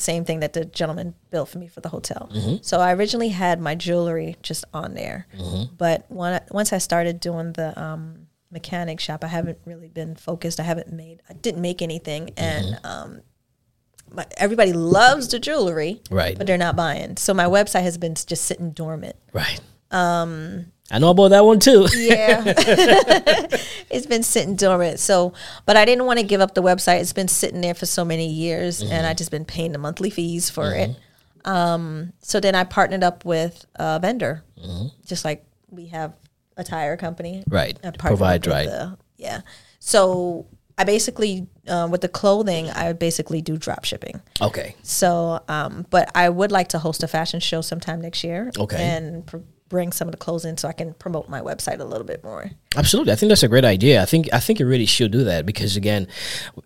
Same 0.00 0.24
thing 0.24 0.40
that 0.40 0.52
the 0.54 0.64
gentleman 0.64 1.14
built 1.30 1.48
for 1.50 1.58
me 1.58 1.68
for 1.68 1.80
the 1.80 1.88
hotel. 1.90 2.30
Mm-hmm. 2.34 2.56
So 2.62 2.80
I 2.80 2.92
originally 2.94 3.28
had 3.28 3.60
my 3.60 3.74
jewelry 3.74 4.36
just 4.42 4.64
on 4.72 4.94
there, 4.94 5.26
but 5.76 6.06
when 6.08 6.34
I, 6.34 6.40
once 6.50 6.72
I 6.72 6.78
started 6.78 7.20
doing 7.20 7.52
the 7.52 7.78
um, 7.80 8.26
mechanic 8.50 8.98
shop, 9.00 9.22
I 9.24 9.28
haven't 9.28 9.58
really 9.66 9.88
been 9.88 10.16
focused. 10.16 10.58
I 10.58 10.62
haven't 10.64 10.92
made, 10.92 11.22
I 11.28 11.34
didn't 11.34 11.60
make 11.62 11.82
anything, 11.82 12.30
and 12.36 12.66
Mm-hmm. 12.76 12.86
um, 12.86 13.20
my, 14.12 14.26
everybody 14.38 14.72
loves 14.72 15.28
the 15.28 15.38
jewelry, 15.38 16.00
Right. 16.10 16.36
But 16.36 16.46
they're 16.48 16.58
not 16.58 16.74
buying. 16.74 17.16
So 17.16 17.32
my 17.32 17.44
website 17.44 17.82
has 17.82 17.96
been 17.96 18.14
just 18.14 18.44
sitting 18.44 18.70
dormant. 18.72 19.16
right. 19.32 19.60
Um, 19.92 20.66
I 20.90 20.98
know 20.98 21.10
about 21.10 21.28
that 21.28 21.44
one 21.44 21.60
too. 21.60 21.86
Yeah. 21.94 22.42
it's 23.90 24.06
been 24.06 24.22
sitting 24.22 24.56
dormant. 24.56 24.98
So, 24.98 25.32
but 25.66 25.76
I 25.76 25.84
didn't 25.84 26.06
want 26.06 26.18
to 26.18 26.24
give 26.24 26.40
up 26.40 26.54
the 26.54 26.62
website. 26.62 27.00
It's 27.00 27.12
been 27.12 27.28
sitting 27.28 27.60
there 27.60 27.74
for 27.74 27.86
so 27.86 28.04
many 28.04 28.28
years 28.28 28.82
and 28.82 29.06
I 29.06 29.14
just 29.14 29.30
been 29.30 29.44
paying 29.44 29.72
the 29.72 29.78
monthly 29.78 30.10
fees 30.10 30.50
for 30.50 30.72
it. 30.72 30.90
Um, 31.44 32.12
so 32.20 32.40
then 32.40 32.54
I 32.54 32.64
partnered 32.64 33.02
up 33.02 33.24
with 33.24 33.64
a 33.76 33.98
vendor, 34.00 34.44
just 35.06 35.24
like 35.24 35.44
we 35.70 35.86
have 35.86 36.14
a 36.56 36.64
tire 36.64 36.96
company. 36.96 37.44
Right. 37.48 37.78
Provide 37.98 38.46
right. 38.46 38.66
the- 38.66 38.98
yeah. 39.16 39.42
So 39.78 40.46
I 40.76 40.84
basically 40.84 41.46
uh, 41.68 41.88
with 41.90 42.00
the 42.00 42.08
clothing, 42.08 42.70
I 42.70 42.92
basically 42.94 43.42
do 43.42 43.56
drop 43.56 43.84
shipping. 43.84 44.20
Okay. 44.40 44.74
So, 44.82 45.40
um, 45.48 45.86
but 45.90 46.10
I 46.14 46.28
would 46.28 46.50
like 46.50 46.68
to 46.68 46.78
host 46.78 47.02
a 47.02 47.08
fashion 47.08 47.38
show 47.40 47.60
sometime 47.60 48.00
next 48.00 48.24
year. 48.24 48.50
Okay. 48.58 48.82
And 48.82 49.26
pr- 49.26 49.38
bring 49.70 49.92
some 49.92 50.06
of 50.06 50.12
the 50.12 50.18
clothes 50.18 50.44
in 50.44 50.58
so 50.58 50.68
I 50.68 50.72
can 50.72 50.92
promote 50.94 51.30
my 51.30 51.40
website 51.40 51.80
a 51.80 51.84
little 51.84 52.04
bit 52.04 52.22
more. 52.22 52.50
Absolutely, 52.76 53.12
I 53.14 53.16
think 53.16 53.30
that's 53.30 53.42
a 53.42 53.48
great 53.48 53.64
idea. 53.64 54.02
I 54.02 54.04
think 54.04 54.28
I 54.34 54.40
think 54.40 54.60
you 54.60 54.66
really 54.66 54.84
should 54.84 55.12
do 55.12 55.24
that 55.24 55.46
because 55.46 55.76
again, 55.78 56.06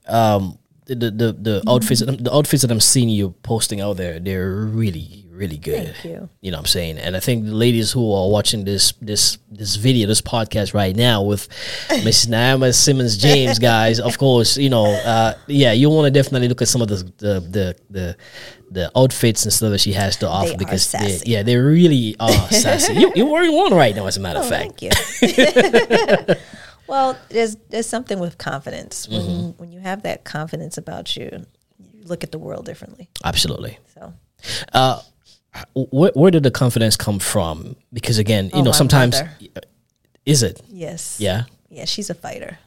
um, 0.09 0.59
the 0.87 0.97
the 0.97 1.11
the, 1.11 1.33
the 1.33 1.63
outfits 1.69 2.01
the 2.01 2.31
outfits 2.33 2.63
that 2.63 2.73
I'm 2.73 2.81
seeing 2.81 3.09
you 3.09 3.31
posting 3.45 3.81
out 3.81 3.97
there, 3.97 4.19
they're 4.19 4.51
really 4.51 5.25
really 5.35 5.59
good. 5.59 5.95
Thank 5.95 6.05
you. 6.05 6.29
You 6.41 6.51
know 6.51 6.59
what 6.59 6.63
I'm 6.63 6.67
saying? 6.67 6.99
And 6.99 7.17
I 7.17 7.21
think 7.21 7.45
the 7.45 7.55
ladies 7.55 7.93
who 7.93 8.13
are 8.13 8.29
watching 8.29 8.65
this 8.65 8.93
this 9.01 9.39
this 9.51 9.77
video, 9.77 10.07
this 10.07 10.21
podcast 10.21 10.75
right 10.75 10.95
now 10.95 11.23
with 11.23 11.49
Miss 12.05 12.27
Niamah 12.27 12.75
Simmonds 12.75 13.17
James, 13.17 13.59
guys, 13.59 14.01
of 14.01 14.17
course, 14.19 14.57
you 14.57 14.71
know, 14.71 14.87
uh, 14.87 15.35
yeah, 15.47 15.73
you 15.73 15.91
want 15.91 16.07
to 16.07 16.11
definitely 16.11 16.49
look 16.49 16.63
at 16.63 16.69
some 16.69 16.83
of 16.83 16.89
the 16.89 16.97
the 17.19 17.41
the 17.41 17.77
the, 17.91 18.17
the 18.75 18.91
outfits 18.97 19.45
and 19.45 19.53
stuff 19.53 19.71
that 19.71 19.79
she 19.81 19.93
has 19.93 20.17
to 20.19 20.29
offer 20.29 20.57
because 20.59 20.91
they, 20.93 20.99
sassy. 20.99 21.31
yeah, 21.31 21.43
they 21.43 21.57
really 21.57 22.15
are 22.21 22.31
sassy. 22.51 22.95
You, 22.95 23.13
you're 23.15 23.31
wearing 23.31 23.53
one 23.55 23.73
right 23.73 23.95
now, 23.97 24.07
as 24.07 24.17
a 24.17 24.21
matter 24.21 24.41
of 24.41 24.47
Oh, 24.47 24.51
fact. 24.51 24.81
thank 24.81 24.83
you. 24.83 26.35
well, 26.87 27.17
there's 27.31 27.57
there's 27.71 27.87
something 27.87 28.19
with 28.19 28.37
confidence 28.39 29.09
when 29.09 29.21
Mm-hmm. 29.23 29.51
when 29.61 29.73
you 29.73 29.81
have 29.81 30.03
that 30.03 30.25
confidence 30.25 30.77
about 30.79 31.17
you, 31.17 31.47
you 31.79 32.03
look 32.05 32.23
at 32.25 32.31
the 32.33 32.39
world 32.39 32.67
differently. 32.67 33.09
Absolutely. 33.25 33.79
So 33.95 34.13
where, 35.75 36.11
where 36.15 36.31
did 36.31 36.43
the 36.43 36.51
confidence 36.51 36.97
come 36.97 37.19
from? 37.19 37.77
Because 37.93 38.19
again, 38.19 38.47
you 38.47 38.51
Oh, 38.61 38.63
know, 38.63 38.73
sometimes 38.73 39.15
mother. 39.21 39.31
is 40.27 40.43
it? 40.43 40.61
yes, 40.69 41.19
Yeah. 41.21 41.45
yeah, 41.71 41.85
she's 41.85 42.11
a 42.11 42.15
fighter. 42.15 42.59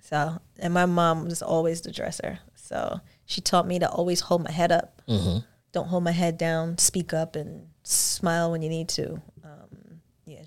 So 0.00 0.40
and 0.58 0.72
my 0.74 0.86
mom 0.86 1.24
was 1.28 1.42
always 1.42 1.82
the 1.82 1.90
dresser. 1.92 2.38
So 2.54 3.00
she 3.32 3.40
taught 3.40 3.66
me 3.66 3.78
to 3.78 3.88
always 3.88 4.20
hold 4.20 4.44
my 4.44 4.50
head 4.50 4.70
up. 4.70 5.00
Mm-hmm. 5.08 5.38
Don't 5.72 5.88
hold 5.88 6.04
my 6.04 6.10
head 6.12 6.36
down. 6.36 6.76
Speak 6.76 7.14
up 7.14 7.34
and 7.34 7.68
smile 7.82 8.50
when 8.50 8.60
you 8.60 8.68
need 8.68 8.88
to. 8.90 9.22
Um, 9.42 10.00
yeah, 10.26 10.42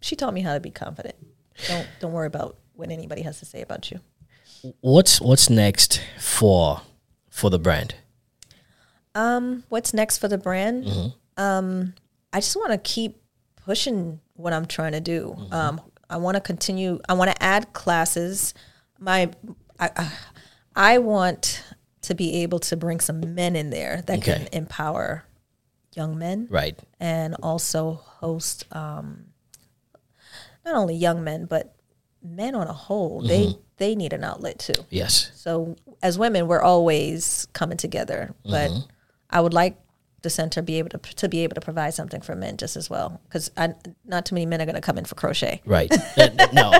she 0.00 0.16
taught 0.16 0.34
me 0.34 0.40
how 0.40 0.54
to 0.54 0.60
be 0.60 0.70
confident. 0.70 1.14
Don't 1.68 1.86
don't 2.00 2.12
worry 2.12 2.26
about 2.26 2.56
what 2.74 2.90
anybody 2.90 3.22
has 3.22 3.38
to 3.38 3.44
say 3.44 3.62
about 3.62 3.92
you. 3.92 4.00
What's 4.80 5.20
what's 5.20 5.48
next 5.48 6.02
for 6.18 6.80
for 7.30 7.48
the 7.48 7.60
brand? 7.60 7.94
Um, 9.14 9.62
what's 9.68 9.94
next 9.94 10.18
for 10.18 10.26
the 10.26 10.36
brand? 10.36 10.84
Mm-hmm. 10.84 11.42
Um, 11.42 11.94
I 12.32 12.40
just 12.40 12.56
want 12.56 12.72
to 12.72 12.78
keep 12.78 13.22
pushing 13.54 14.20
what 14.34 14.52
I'm 14.52 14.66
trying 14.66 14.92
to 14.92 15.00
do. 15.00 15.36
Mm-hmm. 15.38 15.54
Um, 15.54 15.80
I 16.10 16.16
want 16.16 16.34
to 16.34 16.40
continue. 16.40 16.98
I 17.08 17.14
want 17.14 17.30
to 17.30 17.42
add 17.42 17.72
classes. 17.72 18.52
My, 18.98 19.30
I, 19.78 19.90
I, 19.96 20.12
I 20.76 20.98
want 20.98 21.62
to 22.06 22.14
be 22.14 22.42
able 22.42 22.58
to 22.60 22.76
bring 22.76 23.00
some 23.00 23.34
men 23.34 23.54
in 23.56 23.70
there 23.70 24.02
that 24.06 24.18
Okay. 24.18 24.32
can 24.32 24.48
empower 24.52 25.24
young 25.94 26.18
men 26.18 26.46
Right. 26.50 26.78
and 27.00 27.34
also 27.42 28.00
host 28.20 28.64
um, 28.72 29.26
not 30.64 30.74
only 30.74 30.94
young 30.96 31.22
men 31.24 31.46
but 31.46 31.74
men 32.22 32.54
on 32.54 32.66
a 32.66 32.72
whole. 32.72 33.18
Mm-hmm. 33.22 33.28
They 33.28 33.54
they 33.78 33.94
need 33.94 34.12
an 34.12 34.24
outlet 34.24 34.58
too. 34.58 34.84
Yes. 34.90 35.30
So 35.34 35.76
as 36.02 36.18
women, 36.18 36.46
we're 36.48 36.62
always 36.62 37.46
coming 37.52 37.76
together, 37.78 38.34
but 38.44 38.70
Mm-hmm. 38.70 38.90
I 39.30 39.40
would 39.40 39.52
like 39.54 39.76
the 40.26 40.30
center 40.30 40.60
be 40.60 40.78
able 40.78 40.88
to 40.90 40.98
to 40.98 41.28
be 41.28 41.44
able 41.44 41.54
to 41.54 41.60
provide 41.60 41.94
something 41.94 42.20
for 42.20 42.34
men 42.34 42.56
just 42.56 42.76
as 42.76 42.90
well, 42.90 43.20
because 43.28 43.48
not 44.04 44.26
too 44.26 44.34
many 44.34 44.44
men 44.44 44.60
are 44.60 44.66
going 44.66 44.74
to 44.74 44.80
come 44.80 44.98
in 44.98 45.04
for 45.04 45.14
crochet. 45.14 45.62
Right. 45.64 45.90
Uh, 46.18 46.48
no. 46.52 46.72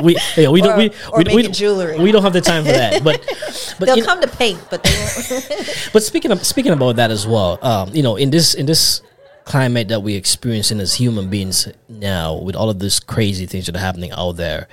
we 0.02 0.16
yeah, 0.34 0.48
we 0.48 0.62
don't 0.62 0.78
we, 0.78 0.90
or 1.12 1.18
we, 1.18 1.34
we, 1.34 1.48
jewelry. 1.48 1.98
We 1.98 2.10
don't 2.10 2.22
have 2.22 2.32
the 2.32 2.40
time 2.40 2.64
for 2.64 2.72
that. 2.72 3.04
But 3.04 3.20
but 3.78 3.86
They'll 3.86 3.96
you 3.96 4.02
know- 4.02 4.08
come 4.08 4.20
to 4.22 4.28
paint, 4.28 4.58
but 4.70 4.82
they 4.82 4.90
won't. 4.90 5.90
But 5.92 6.02
speaking 6.02 6.30
of 6.32 6.44
speaking 6.46 6.72
about 6.72 6.96
that 6.96 7.10
as 7.10 7.26
well, 7.26 7.58
um, 7.60 7.90
you 7.94 8.02
know, 8.02 8.16
in 8.16 8.30
this 8.30 8.54
in 8.54 8.64
this 8.64 9.02
climate 9.44 9.88
that 9.88 10.00
we're 10.00 10.16
experiencing 10.16 10.80
as 10.80 10.94
human 10.94 11.28
beings 11.28 11.68
now, 11.88 12.34
with 12.34 12.56
all 12.56 12.70
of 12.70 12.78
these 12.78 12.98
crazy 12.98 13.44
things 13.44 13.66
that 13.66 13.76
are 13.76 13.80
happening 13.80 14.10
out 14.12 14.36
there, 14.36 14.68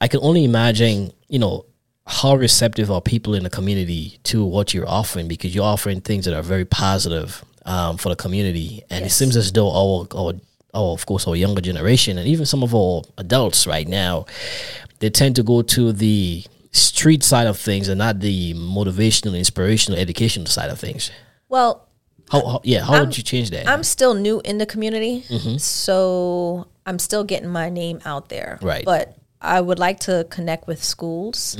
I 0.00 0.08
can 0.08 0.18
only 0.20 0.42
imagine, 0.42 1.12
you 1.28 1.38
know, 1.38 1.64
how 2.10 2.34
receptive 2.34 2.90
are 2.90 3.00
people 3.00 3.34
in 3.34 3.42
the 3.44 3.50
community 3.50 4.18
to 4.24 4.44
what 4.44 4.74
you're 4.74 4.88
offering 4.88 5.28
because 5.28 5.54
you're 5.54 5.64
offering 5.64 6.00
things 6.00 6.24
that 6.24 6.34
are 6.34 6.42
very 6.42 6.64
positive 6.64 7.44
um, 7.64 7.96
for 7.96 8.08
the 8.08 8.16
community, 8.16 8.82
and 8.90 9.04
it 9.04 9.10
seems 9.10 9.36
as 9.36 9.52
though 9.52 9.70
our, 9.70 10.06
our 10.20 10.32
our 10.72 10.92
of 10.92 11.04
course 11.06 11.26
our 11.28 11.34
younger 11.36 11.60
generation 11.60 12.16
and 12.18 12.26
even 12.28 12.46
some 12.46 12.62
of 12.62 12.74
our 12.74 13.02
adults 13.18 13.66
right 13.66 13.88
now, 13.88 14.24
they 14.98 15.10
tend 15.10 15.34
to 15.36 15.42
go 15.42 15.62
to 15.62 15.92
the 15.92 16.44
street 16.72 17.22
side 17.22 17.46
of 17.46 17.56
things 17.58 17.88
and 17.88 17.98
not 17.98 18.20
the 18.20 18.54
motivational, 18.54 19.36
inspirational, 19.36 19.98
educational 19.98 20.46
side 20.46 20.70
of 20.70 20.78
things. 20.78 21.10
well, 21.48 21.88
How, 22.30 22.46
how 22.46 22.60
yeah, 22.64 22.84
how 22.84 23.00
would 23.00 23.16
you 23.18 23.24
change 23.24 23.50
that? 23.50 23.68
I'm 23.68 23.82
still 23.82 24.14
new 24.14 24.40
in 24.44 24.58
the 24.58 24.66
community, 24.66 25.24
so 25.58 26.66
I'm 26.86 26.98
still 26.98 27.24
getting 27.24 27.48
my 27.48 27.68
name 27.70 28.00
out 28.04 28.28
there. 28.28 28.58
Right. 28.62 28.84
But 28.84 29.16
I 29.40 29.60
would 29.60 29.78
like 29.78 30.00
to 30.00 30.26
connect 30.30 30.66
with 30.68 30.82
schools, 30.84 31.56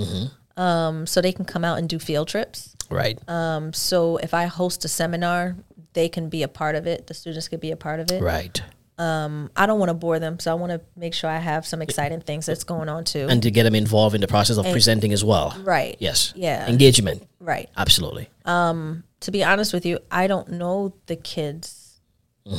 um, 0.56 1.06
so 1.06 1.20
they 1.20 1.32
can 1.32 1.44
come 1.44 1.64
out 1.64 1.78
and 1.78 1.88
do 1.88 1.98
field 1.98 2.28
trips. 2.28 2.74
right. 2.90 3.18
Um, 3.28 3.72
so 3.72 4.16
if 4.18 4.34
I 4.34 4.46
host 4.46 4.84
a 4.84 4.88
seminar, 4.88 5.56
they 5.92 6.08
can 6.08 6.28
be 6.28 6.42
a 6.42 6.48
part 6.48 6.74
of 6.76 6.86
it. 6.86 7.06
The 7.06 7.14
students 7.14 7.48
could 7.48 7.60
be 7.60 7.70
a 7.70 7.76
part 7.76 8.00
of 8.00 8.10
it. 8.10 8.22
right. 8.22 8.60
Um, 8.98 9.50
I 9.56 9.64
don't 9.64 9.78
want 9.78 9.88
to 9.88 9.94
bore 9.94 10.18
them, 10.18 10.38
so 10.38 10.50
I 10.50 10.54
want 10.54 10.72
to 10.72 10.80
make 10.94 11.14
sure 11.14 11.30
I 11.30 11.38
have 11.38 11.66
some 11.66 11.80
exciting 11.80 12.20
things 12.20 12.44
that's 12.44 12.64
going 12.64 12.90
on 12.90 13.04
too. 13.04 13.26
And 13.30 13.42
to 13.42 13.50
get 13.50 13.62
them 13.62 13.74
involved 13.74 14.14
in 14.14 14.20
the 14.20 14.28
process 14.28 14.58
of 14.58 14.66
presenting 14.66 15.10
as 15.14 15.24
well. 15.24 15.56
right. 15.64 15.96
Yes. 16.00 16.34
Yeah. 16.36 16.68
Engagement. 16.68 17.26
Right. 17.40 17.70
Absolutely. 17.78 18.28
Um, 18.44 19.04
To 19.20 19.30
be 19.30 19.42
honest 19.42 19.72
with 19.72 19.86
you, 19.86 20.00
I 20.10 20.26
don't 20.26 20.50
know 20.50 20.92
the 21.06 21.16
kids. 21.16 21.98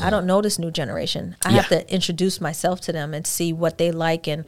I 0.01 0.09
don't 0.09 0.25
know 0.25 0.41
this 0.41 0.57
new 0.57 0.71
generation. 0.71 1.35
I 1.45 1.51
have 1.51 1.67
to 1.67 1.93
introduce 1.93 2.39
myself 2.41 2.81
to 2.81 2.91
them 2.91 3.13
and 3.13 3.27
see 3.27 3.51
what 3.53 3.77
they 3.77 3.91
like 3.91 4.27
and 4.27 4.45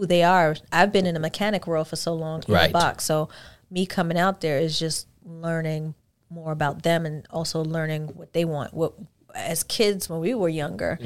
who 0.00 0.06
they 0.06 0.22
are. 0.22 0.56
I've 0.72 0.92
been 0.92 1.06
in 1.06 1.14
the 1.14 1.20
mechanic 1.20 1.66
world 1.66 1.88
for 1.88 1.96
so 1.96 2.12
long 2.14 2.42
in 2.46 2.54
Right. 2.54 2.68
the 2.68 2.72
box, 2.72 3.04
so 3.04 3.28
me 3.70 3.86
coming 3.86 4.18
out 4.18 4.40
there 4.40 4.58
is 4.58 4.78
just 4.78 5.06
learning 5.24 5.94
more 6.30 6.52
about 6.52 6.82
them 6.82 7.06
and 7.06 7.26
also 7.30 7.62
learning 7.64 8.08
what 8.14 8.32
they 8.32 8.44
want. 8.44 8.74
What 8.74 8.92
as 9.34 9.62
kids 9.64 10.08
when 10.08 10.18
we 10.20 10.32
were 10.34 10.48
younger, 10.48 10.98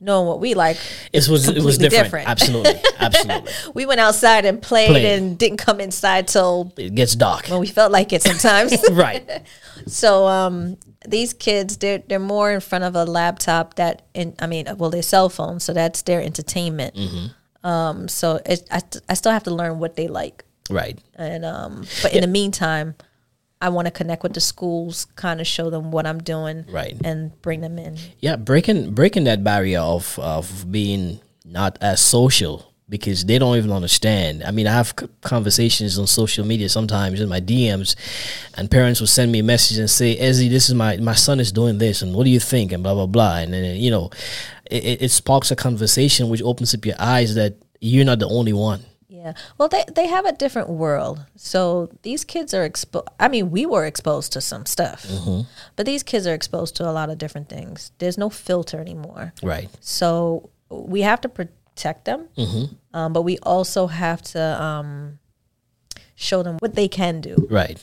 knowing 0.00 0.26
what 0.26 0.40
we 0.40 0.54
like, 0.54 0.78
It 1.12 1.28
was 1.28 1.48
it 1.48 1.62
was 1.62 1.76
different. 1.76 2.04
different. 2.04 2.28
Absolutely. 2.28 2.80
Absolutely. 2.98 3.52
we 3.74 3.84
went 3.84 4.00
outside 4.00 4.46
and 4.46 4.60
played, 4.62 4.88
Played. 4.88 5.04
and 5.18 5.38
didn't 5.38 5.58
come 5.58 5.80
inside 5.80 6.26
till 6.28 6.72
It 6.78 6.94
gets 6.94 7.14
dark. 7.14 7.46
when 7.48 7.60
we 7.60 7.66
felt 7.66 7.92
like 7.92 8.12
it 8.14 8.22
sometimes. 8.22 8.72
right. 8.92 9.42
So 9.86 10.26
um, 10.26 10.78
these 11.06 11.34
kids, 11.34 11.76
they're 11.76 11.98
they're 12.08 12.18
more 12.18 12.50
in 12.52 12.60
front 12.60 12.84
of 12.84 12.94
a 12.96 13.04
laptop 13.04 13.74
that, 13.74 14.02
in, 14.14 14.34
I 14.38 14.46
mean, 14.46 14.66
well, 14.78 14.88
their 14.88 15.02
cell 15.02 15.28
phone, 15.28 15.60
so 15.60 15.74
that's 15.74 16.00
their 16.02 16.22
entertainment. 16.22 16.94
Um, 17.64 18.08
so 18.08 18.40
it, 18.46 18.62
I 18.70 18.80
I 19.08 19.14
still 19.14 19.32
have 19.32 19.44
to 19.44 19.50
learn 19.54 19.78
what 19.78 19.96
they 19.96 20.06
like, 20.06 20.44
Right. 20.70 20.98
and 21.16 21.44
um, 21.44 21.84
but 22.02 22.14
in 22.14 22.20
the 22.20 22.26
meantime, 22.28 22.94
I 23.60 23.70
want 23.70 23.86
to 23.86 23.90
connect 23.90 24.22
with 24.22 24.34
the 24.34 24.40
schools, 24.40 25.06
kind 25.16 25.40
of 25.40 25.46
show 25.46 25.70
them 25.70 25.90
what 25.90 26.06
I'm 26.06 26.18
doing, 26.22 26.66
Right. 26.70 26.94
and 27.02 27.32
bring 27.40 27.62
them 27.62 27.78
in. 27.78 27.96
Yeah, 28.20 28.36
breaking 28.36 28.92
breaking 28.94 29.24
that 29.24 29.42
barrier 29.42 29.80
of 29.80 30.18
of 30.18 30.70
being 30.70 31.20
not 31.44 31.78
as 31.80 32.00
social 32.00 32.70
because 32.86 33.24
they 33.24 33.38
don't 33.38 33.56
even 33.56 33.72
understand. 33.72 34.42
I 34.44 34.50
mean, 34.50 34.66
I 34.66 34.72
have 34.72 34.94
conversations 35.22 35.98
on 35.98 36.06
social 36.06 36.44
media 36.44 36.68
sometimes 36.68 37.18
in 37.20 37.30
my 37.30 37.40
DMs, 37.40 37.96
and 38.58 38.70
parents 38.70 39.00
will 39.00 39.06
send 39.06 39.32
me 39.32 39.38
a 39.38 39.42
message 39.42 39.78
and 39.78 39.88
say, 39.88 40.16
"Ezzy, 40.18 40.50
this 40.50 40.68
is 40.68 40.74
my 40.74 40.98
my 40.98 41.14
son 41.14 41.40
is 41.40 41.50
doing 41.50 41.78
this, 41.78 42.02
and 42.02 42.14
what 42.14 42.24
do 42.24 42.30
you 42.30 42.40
think?" 42.40 42.72
and 42.72 42.82
blah 42.82 42.92
blah 42.94 43.06
blah, 43.06 43.36
and 43.38 43.54
then 43.54 43.76
you 43.80 43.90
know, 43.90 44.10
it, 44.70 45.02
it- 45.02 45.10
sparks 45.10 45.50
a 45.50 45.56
conversation 45.56 46.28
which 46.28 46.42
opens 46.42 46.74
up 46.74 46.84
your 46.86 46.96
eyes 46.98 47.34
that 47.34 47.54
you're 47.80 48.04
not 48.04 48.18
the 48.18 48.28
only 48.28 48.52
one. 48.52 48.80
Yeah. 49.08 49.34
Well, 49.58 49.68
they 49.68 49.84
they 49.94 50.06
have 50.08 50.26
a 50.26 50.32
different 50.32 50.68
world. 50.68 51.24
So 51.36 51.88
these 52.02 52.24
kids 52.24 52.52
are 52.54 52.64
exposed. 52.64 53.08
I 53.20 53.28
mean, 53.28 53.50
we 53.50 53.64
were 53.64 53.86
exposed 53.86 54.32
to 54.32 54.40
some 54.40 54.66
stuff, 54.66 55.06
but 55.76 55.86
these 55.86 56.02
kids 56.02 56.26
are 56.26 56.34
exposed 56.34 56.76
to 56.76 56.88
a 56.88 56.92
lot 56.92 57.08
of 57.10 57.16
different 57.18 57.48
things. 57.48 57.92
There's 57.98 58.18
no 58.18 58.28
filter 58.28 58.80
anymore. 58.80 59.32
Right. 59.42 59.70
So 59.80 60.50
we 60.68 61.02
have 61.02 61.20
to 61.22 61.28
protect 61.28 62.04
them, 62.04 62.28
um, 62.92 63.12
but 63.12 63.22
we 63.22 63.38
also 63.38 63.86
have 63.86 64.20
to 64.34 64.62
um, 64.62 65.18
show 66.16 66.42
them 66.42 66.56
what 66.58 66.74
they 66.74 66.88
can 66.88 67.20
do. 67.20 67.46
Right. 67.50 67.82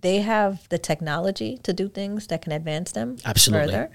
They 0.00 0.20
have 0.20 0.68
the 0.68 0.78
technology 0.78 1.58
to 1.64 1.72
do 1.72 1.88
things 1.88 2.26
that 2.28 2.42
can 2.42 2.52
advance 2.52 2.92
them 2.92 3.16
Absolutely. 3.24 3.66
further. 3.72 3.90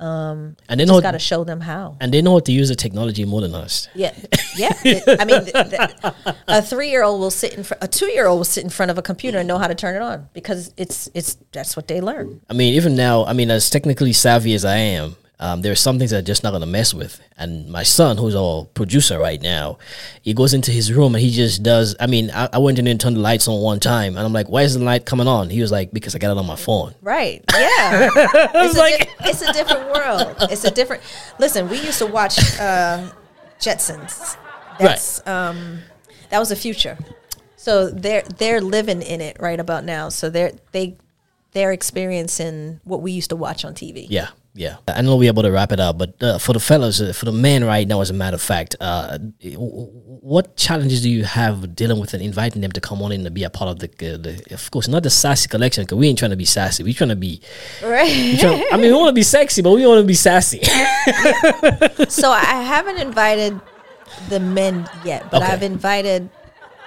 Um, 0.00 0.56
and 0.68 0.78
they 0.78 0.84
know 0.84 0.94
Just 0.94 1.02
got 1.02 1.10
to 1.12 1.18
show 1.18 1.42
them 1.42 1.60
how. 1.60 1.96
and 2.00 2.14
they 2.14 2.22
know 2.22 2.34
how 2.34 2.38
to 2.40 2.52
use 2.52 2.68
the 2.68 2.76
technology 2.76 3.24
more 3.24 3.40
than 3.40 3.52
us. 3.54 3.88
Yeah, 3.96 4.14
yeah. 4.56 4.72
I 5.18 5.24
mean, 5.24 5.44
th- 5.44 5.70
th- 5.70 6.14
a 6.46 6.62
three-year-old 6.62 7.18
will 7.18 7.32
sit 7.32 7.54
in 7.54 7.64
front. 7.64 7.82
A 7.82 7.88
two-year-old 7.88 8.38
will 8.38 8.44
sit 8.44 8.62
in 8.62 8.70
front 8.70 8.90
of 8.92 8.98
a 8.98 9.02
computer 9.02 9.38
and 9.38 9.48
know 9.48 9.58
how 9.58 9.66
to 9.66 9.74
turn 9.74 9.96
it 9.96 10.02
on 10.02 10.28
because 10.34 10.72
it's 10.76 11.10
it's 11.14 11.36
that's 11.52 11.76
what 11.76 11.88
they 11.88 12.00
learn. 12.00 12.40
I 12.48 12.52
mean, 12.54 12.74
even 12.74 12.94
now, 12.94 13.24
I 13.24 13.32
mean, 13.32 13.50
as 13.50 13.70
technically 13.70 14.12
savvy 14.12 14.54
as 14.54 14.64
I 14.64 14.76
am, 14.76 15.16
Um, 15.40 15.62
there 15.62 15.70
are 15.70 15.76
some 15.76 15.98
things 15.98 16.10
that 16.10 16.18
I'm 16.18 16.24
just 16.24 16.42
not 16.42 16.52
gonna 16.52 16.66
mess 16.66 16.92
with. 16.92 17.20
And 17.36 17.68
my 17.68 17.84
son, 17.84 18.16
who's 18.16 18.34
a 18.34 18.66
producer 18.74 19.18
right 19.18 19.40
now, 19.40 19.78
he 20.20 20.34
goes 20.34 20.52
into 20.52 20.72
his 20.72 20.92
room 20.92 21.14
and 21.14 21.22
he 21.22 21.30
just 21.30 21.62
does. 21.62 21.94
I 22.00 22.06
mean, 22.06 22.30
I, 22.32 22.48
I 22.54 22.58
went 22.58 22.78
in 22.78 22.86
and 22.88 23.00
turned 23.00 23.16
the 23.16 23.20
lights 23.20 23.46
on 23.46 23.60
one 23.60 23.78
time, 23.78 24.16
and 24.16 24.26
I'm 24.26 24.32
like, 24.32 24.48
"Why 24.48 24.62
is 24.62 24.74
the 24.74 24.82
light 24.84 25.06
coming 25.06 25.28
on?" 25.28 25.48
He 25.50 25.60
was 25.60 25.70
like, 25.70 25.92
"Because 25.92 26.16
I 26.16 26.18
got 26.18 26.32
it 26.32 26.38
on 26.38 26.46
my 26.46 26.56
phone." 26.56 26.94
Right. 27.02 27.44
Yeah. 27.58 28.10
it's, 28.14 28.76
a 28.76 28.78
like, 28.78 28.98
di- 28.98 29.28
it's 29.28 29.42
a 29.42 29.52
different 29.52 29.92
world. 29.92 30.36
It's 30.50 30.64
a 30.64 30.70
different. 30.70 31.02
Listen, 31.38 31.68
we 31.68 31.80
used 31.80 31.98
to 31.98 32.06
watch 32.06 32.38
uh, 32.60 33.10
Jetsons. 33.60 34.36
That's, 34.78 35.22
right. 35.26 35.32
Um, 35.32 35.80
that 36.30 36.38
was 36.38 36.48
the 36.50 36.56
future. 36.56 36.96
So 37.56 37.90
they're 37.90 38.22
they're 38.22 38.60
living 38.60 39.02
in 39.02 39.20
it 39.20 39.36
right 39.40 39.58
about 39.58 39.84
now. 39.84 40.08
So 40.08 40.30
they're 40.30 40.52
they 40.72 40.96
they're 41.52 41.72
experiencing 41.72 42.80
what 42.84 43.02
we 43.02 43.12
used 43.12 43.30
to 43.30 43.36
watch 43.36 43.64
on 43.64 43.74
TV. 43.74 44.06
Yeah. 44.08 44.28
Yeah, 44.58 44.78
I 44.88 45.02
know 45.02 45.14
we're 45.14 45.28
able 45.28 45.44
to 45.44 45.52
wrap 45.52 45.70
it 45.70 45.78
up, 45.78 45.98
but 45.98 46.20
uh, 46.20 46.38
for 46.38 46.52
the 46.52 46.58
fellows, 46.58 47.00
uh, 47.00 47.12
for 47.12 47.26
the 47.26 47.32
men 47.32 47.62
right 47.62 47.86
now, 47.86 48.00
as 48.00 48.10
a 48.10 48.12
matter 48.12 48.34
of 48.34 48.42
fact, 48.42 48.74
uh, 48.80 49.16
what 49.44 50.56
challenges 50.56 51.00
do 51.00 51.08
you 51.08 51.22
have 51.22 51.76
dealing 51.76 52.00
with 52.00 52.12
and 52.12 52.20
inviting 52.20 52.60
them 52.60 52.72
to 52.72 52.80
come 52.80 53.00
on 53.00 53.12
in 53.12 53.24
and 53.24 53.32
be 53.32 53.44
a 53.44 53.50
part 53.50 53.70
of 53.70 53.78
the, 53.78 53.86
uh, 53.86 54.18
the 54.18 54.42
of 54.50 54.68
course, 54.72 54.88
not 54.88 55.04
the 55.04 55.10
sassy 55.10 55.48
collection 55.48 55.84
because 55.84 55.96
we 55.96 56.08
ain't 56.08 56.18
trying 56.18 56.32
to 56.32 56.36
be 56.36 56.44
sassy. 56.44 56.82
We're 56.82 56.92
trying 56.92 57.10
to 57.10 57.14
be, 57.14 57.40
right? 57.84 58.36
Trying, 58.40 58.64
I 58.72 58.76
mean, 58.78 58.90
we 58.90 58.94
want 58.94 59.10
to 59.10 59.12
be 59.12 59.22
sexy, 59.22 59.62
but 59.62 59.70
we 59.70 59.86
want 59.86 60.00
to 60.00 60.06
be 60.06 60.14
sassy. 60.14 60.58
so 62.08 62.32
I 62.32 62.60
haven't 62.66 62.98
invited 62.98 63.60
the 64.28 64.40
men 64.40 64.90
yet, 65.04 65.30
but 65.30 65.40
okay. 65.40 65.52
I've 65.52 65.62
invited 65.62 66.30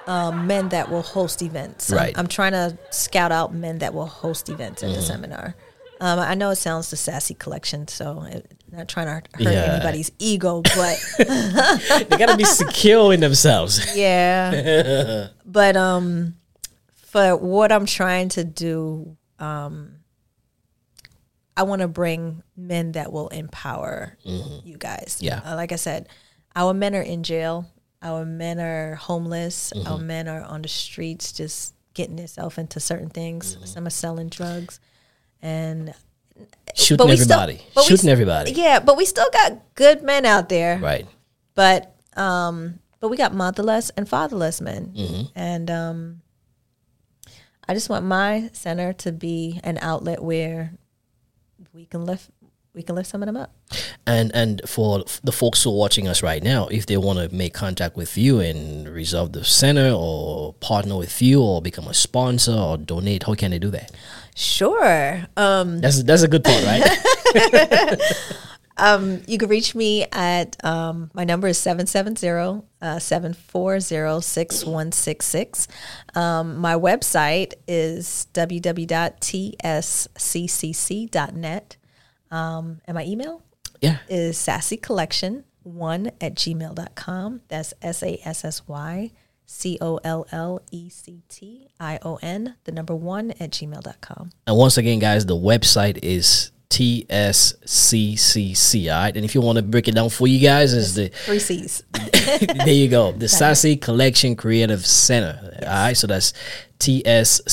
um, 0.08 0.46
men 0.46 0.68
that 0.70 0.92
will 0.92 1.04
host 1.04 1.42
events. 1.42 1.90
Right. 1.90 2.14
I'm, 2.18 2.26
I'm, 2.26 2.28
trying 2.28 2.52
to 2.52 2.78
scout 2.90 3.32
out 3.32 3.54
men 3.54 3.78
that 3.78 3.94
will 3.94 4.08
host 4.08 4.50
events 4.50 4.84
in 4.84 4.90
mm-hmm. 4.90 4.98
the 4.98 5.02
seminar. 5.06 5.56
Um, 6.02 6.18
I 6.18 6.34
know 6.34 6.50
it 6.50 6.56
sounds 6.56 6.90
the 6.90 6.98
sassy 6.98 7.36
collection, 7.36 7.88
so 7.88 8.24
it, 8.24 8.52
not 8.72 8.88
trying 8.88 9.06
to 9.06 9.12
hurt 9.12 9.28
yeah. 9.38 9.74
anybody's 9.76 10.12
ego, 10.18 10.64
but 10.64 11.06
they 11.20 12.18
gotta 12.18 12.36
be 12.36 12.44
secure 12.44 13.14
in 13.14 13.20
themselves. 13.20 13.96
Yeah, 13.96 15.28
but 15.46 15.78
um, 15.78 16.38
for 16.96 17.38
what 17.38 17.72
I'm 17.72 17.86
trying 17.86 18.30
to 18.30 18.44
do, 18.44 19.16
um, 19.38 19.98
I 21.56 21.64
want 21.64 21.84
to 21.84 21.88
bring 21.88 22.42
men 22.58 22.94
that 22.94 23.12
will 23.14 23.28
empower 23.28 24.18
mm-hmm. 24.26 24.68
you 24.68 24.78
guys. 24.78 25.20
Yeah, 25.22 25.42
uh, 25.46 25.56
like 25.56 25.72
I 25.72 25.76
said, 25.76 26.10
our 26.56 26.74
men 26.74 26.96
are 26.96 27.04
in 27.04 27.22
jail. 27.22 27.68
Our 28.02 28.26
men 28.26 28.60
are 28.60 28.96
homeless. 28.96 29.72
Mm-hmm. 29.76 29.88
Our 29.88 30.00
men 30.00 30.28
are 30.28 30.42
on 30.42 30.64
the 30.64 30.68
streets, 30.68 31.32
just 31.32 31.76
getting 31.94 32.16
themselves 32.16 32.58
into 32.58 32.80
certain 32.80 33.12
things. 33.12 33.56
Mm-hmm. 33.56 33.66
Some 33.66 33.86
are 33.86 33.92
selling 33.92 34.30
drugs 34.30 34.80
and 35.42 35.94
shooting 36.76 37.10
everybody, 37.10 37.62
still, 37.72 37.84
shooting 37.84 38.08
we, 38.08 38.12
everybody. 38.12 38.52
Yeah, 38.52 38.80
but 38.80 38.98
we 38.98 39.06
still 39.06 39.30
got 39.32 39.60
good 39.76 40.04
men 40.04 40.26
out 40.26 40.50
there, 40.50 40.78
right? 40.80 41.08
But 41.56 41.96
um, 42.16 42.80
but 43.00 43.10
we 43.10 43.18
got 43.18 43.34
motherless 43.34 43.90
and 43.92 44.08
fatherless 44.08 44.62
men, 44.62 44.94
mm-hmm. 44.96 45.22
and 45.36 45.72
um, 45.72 46.22
I 47.68 47.74
just 47.74 47.90
want 47.90 48.06
my 48.06 48.50
center 48.54 48.94
to 48.94 49.12
be 49.12 49.60
an 49.64 49.78
outlet 49.82 50.24
where 50.24 50.74
we 51.74 51.86
can 51.86 52.06
lift 52.06 52.30
we 52.74 52.84
can 52.84 52.96
lift 52.96 53.10
some 53.10 53.22
of 53.22 53.28
them 53.28 53.36
up. 53.36 53.54
And 54.08 54.32
and 54.34 54.62
for 54.66 55.04
the 55.24 55.32
folks 55.32 55.64
who 55.64 55.72
are 55.72 55.78
watching 55.78 56.08
us 56.08 56.24
right 56.24 56.42
now, 56.42 56.68
if 56.68 56.86
they 56.86 56.98
want 56.98 57.20
to 57.20 57.36
make 57.36 57.54
contact 57.54 57.96
with 57.96 58.18
you 58.18 58.40
and 58.40 58.88
reserve 58.90 59.34
the 59.34 59.44
center 59.44 59.92
or 59.92 60.54
partner 60.54 60.98
with 60.98 61.22
you 61.22 61.42
or 61.42 61.62
become 61.62 61.88
a 61.88 61.94
sponsor 61.94 62.54
or 62.54 62.78
donate, 62.78 63.24
how 63.24 63.36
can 63.36 63.52
they 63.52 63.60
do 63.60 63.70
that? 63.72 63.92
Sure. 64.36 65.26
Um, 65.38 65.82
that's 65.82 66.04
that's 66.04 66.24
a 66.24 66.28
good 66.28 66.44
part, 66.44 66.64
right? 66.64 68.02
um, 68.78 69.22
you 69.28 69.38
can 69.38 69.50
reach 69.50 69.76
me 69.76 70.06
at 70.12 70.56
um, 70.64 71.12
my 71.14 71.26
number 71.26 71.48
is 71.48 71.58
770 71.58 72.66
uh, 72.82 73.00
740 73.00 74.22
6166. 74.22 75.68
Um, 76.16 76.58
my 76.58 76.74
website 76.74 77.54
is 77.68 78.28
www.tsccc.net. 78.34 78.78
Um, 82.32 82.82
and 82.86 82.96
my 82.96 83.04
email 83.06 83.44
yeah. 83.82 83.98
is 84.10 84.38
sassy 84.38 84.78
collection 84.78 85.44
one 85.64 86.12
at 86.20 86.36
gmail.com. 86.36 87.42
That's 87.48 87.74
S 87.82 88.04
A 88.04 88.20
S 88.26 88.46
S 88.46 88.68
Y 88.68 89.12
C 89.46 89.78
O 89.82 90.00
L 90.04 90.26
L 90.32 90.62
E 90.72 90.90
C 90.90 91.24
T 91.28 91.68
I 91.80 92.00
O 92.04 92.18
N, 92.22 92.56
the 92.64 92.72
number 92.72 92.96
one 92.96 93.32
at 93.32 93.52
gmail.com. 93.52 94.32
And 94.48 94.58
once 94.58 94.78
again, 94.78 95.00
guys, 95.00 95.26
the 95.26 95.36
website 95.36 96.00
is 96.02 96.52
TSCCC. 96.72 98.64
All 98.92 99.04
right. 99.04 99.16
And 99.16 99.26
if 99.26 99.36
you 99.36 99.42
want 99.42 99.58
to 99.58 99.62
break 99.62 99.90
it 99.90 99.96
down 99.96 100.10
for 100.10 100.26
you 100.28 100.40
guys, 100.40 100.74
is 100.74 100.96
the 100.96 101.10
three 101.10 101.38
C's. 101.40 101.84
there 101.94 102.70
you 102.70 102.88
go. 102.88 103.12
The 103.12 103.28
Sassy 103.28 103.76
Collection 103.76 104.38
Creative 104.38 104.86
Center. 104.86 105.38
Yes. 105.44 105.64
All 105.64 105.70
right. 105.70 105.98
So 105.98 106.08
that's 106.08 106.34
tsccc.net. 106.80 107.46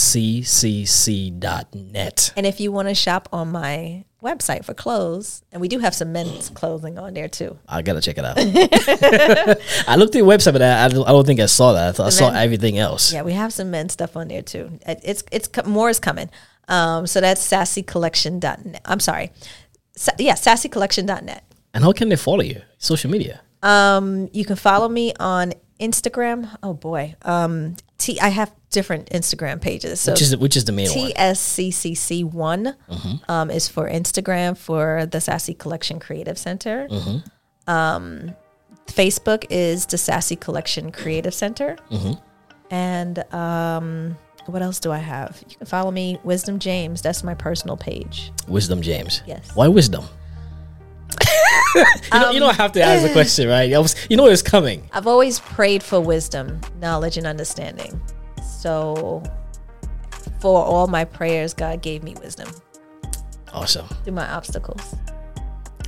And 2.37 2.47
if 2.47 2.61
you 2.61 2.71
want 2.71 2.89
to 2.89 2.95
shop 2.95 3.29
on 3.33 3.51
my 3.51 4.05
website 4.23 4.65
for 4.65 4.73
clothes, 4.73 5.43
and 5.53 5.61
we 5.61 5.67
do 5.69 5.81
have 5.81 5.95
some 5.95 6.13
men's 6.13 6.49
clothing 6.55 6.97
on 6.97 7.15
there 7.15 7.29
too. 7.29 7.59
I 7.69 7.83
gotta 7.83 8.01
check 8.01 8.19
it 8.19 8.25
out. 8.25 8.39
I 9.89 9.97
looked 9.97 10.15
at 10.15 10.21
the 10.21 10.27
website, 10.27 10.53
but 10.53 10.63
I, 10.63 10.85
I, 10.87 10.89
don't 10.89 11.27
think 11.27 11.41
I 11.41 11.47
saw 11.47 11.73
that. 11.73 11.89
I, 11.89 11.93
thought, 11.93 12.07
I 12.07 12.11
saw 12.11 12.31
everything 12.31 12.79
else. 12.79 13.13
Yeah, 13.13 13.23
we 13.23 13.33
have 13.33 13.53
some 13.53 13.73
men's 13.73 13.93
stuff 13.93 14.17
on 14.17 14.29
there 14.29 14.43
too. 14.43 14.79
It's 14.87 15.25
it's 15.33 15.49
more 15.67 15.91
is 15.91 15.99
coming. 15.99 16.31
Um, 16.69 17.07
so 17.07 17.21
that's 17.21 17.47
sassycollection.net. 17.47 18.83
I'm 18.85 19.01
sorry. 19.01 19.33
Sa- 19.97 20.13
yeah, 20.19 20.35
sassycollection.net. 20.35 21.45
And 21.75 21.85
how 21.85 21.93
can 21.93 22.09
they 22.09 22.17
follow 22.17 22.43
you? 22.43 22.63
Social 22.79 23.11
media. 23.11 23.41
Um, 23.63 24.29
you 24.33 24.45
can 24.45 24.57
follow 24.57 24.89
me 24.89 25.13
on 25.19 25.55
Instagram. 25.81 26.57
Oh 26.63 26.75
boy. 26.75 27.17
Um, 27.23 27.77
T. 27.99 28.19
I 28.21 28.29
have 28.29 28.53
different 28.71 29.11
Instagram 29.11 29.61
pages. 29.61 30.01
So 30.01 30.13
which 30.13 30.23
is 30.23 30.37
which 30.37 30.57
is 30.57 30.65
the 30.65 30.73
main 30.73 30.89
one? 30.91 31.11
TSCCC 31.11 32.25
one 32.25 32.77
mm-hmm. 32.91 33.31
um, 33.31 33.51
is 33.51 33.69
for 33.69 33.89
Instagram 33.89 34.57
for 34.57 35.07
the 35.07 35.21
Sassy 35.21 35.55
Collection 35.55 35.99
Creative 35.99 36.39
Center. 36.39 36.89
Mm-hmm. 36.89 37.71
Um, 37.71 38.35
Facebook 38.87 39.45
is 39.51 39.87
the 39.87 39.99
Sassy 39.99 40.37
Collection 40.37 40.93
Creative 40.93 41.35
Center. 41.35 41.77
Mm-hmm. 41.91 42.13
And 42.71 43.35
um, 43.35 44.17
what 44.49 44.63
else 44.63 44.81
do 44.81 44.91
I 44.93 44.99
have? 44.99 45.43
You 45.49 45.57
can 45.57 45.67
follow 45.67 45.91
me, 45.91 46.19
Wisdom 46.25 46.59
James. 46.59 47.03
That's 47.03 47.23
my 47.23 47.35
personal 47.35 47.77
page. 47.77 48.33
Wisdom 48.47 48.83
James. 48.83 49.23
Yes. 49.27 49.51
Why 49.55 49.69
wisdom? 49.69 50.05
you, 51.75 51.85
know, 52.13 52.29
um, 52.29 52.35
you 52.35 52.41
don't 52.41 52.57
have 52.57 52.73
to 52.73 52.83
ask 52.83 53.07
the 53.07 53.13
question, 53.13 53.49
right? 53.49 53.71
Was, 53.71 53.95
you 54.09 54.17
know 54.17 54.27
it's 54.27 54.43
coming. 54.43 54.89
I've 54.93 55.07
always 55.07 55.41
prayed 55.41 55.83
for 55.83 56.01
wisdom, 56.01 56.61
knowledge, 56.81 57.17
and 57.17 57.27
understanding. 57.27 58.01
So, 58.43 59.23
for 60.41 60.65
all 60.65 60.87
my 60.87 61.05
prayers, 61.05 61.55
God 61.55 61.83
gave 61.83 62.03
me 62.03 62.15
wisdom. 62.23 62.49
Awesome. 63.53 63.87
Through 64.05 64.15
my 64.15 64.29
obstacles. 64.31 64.95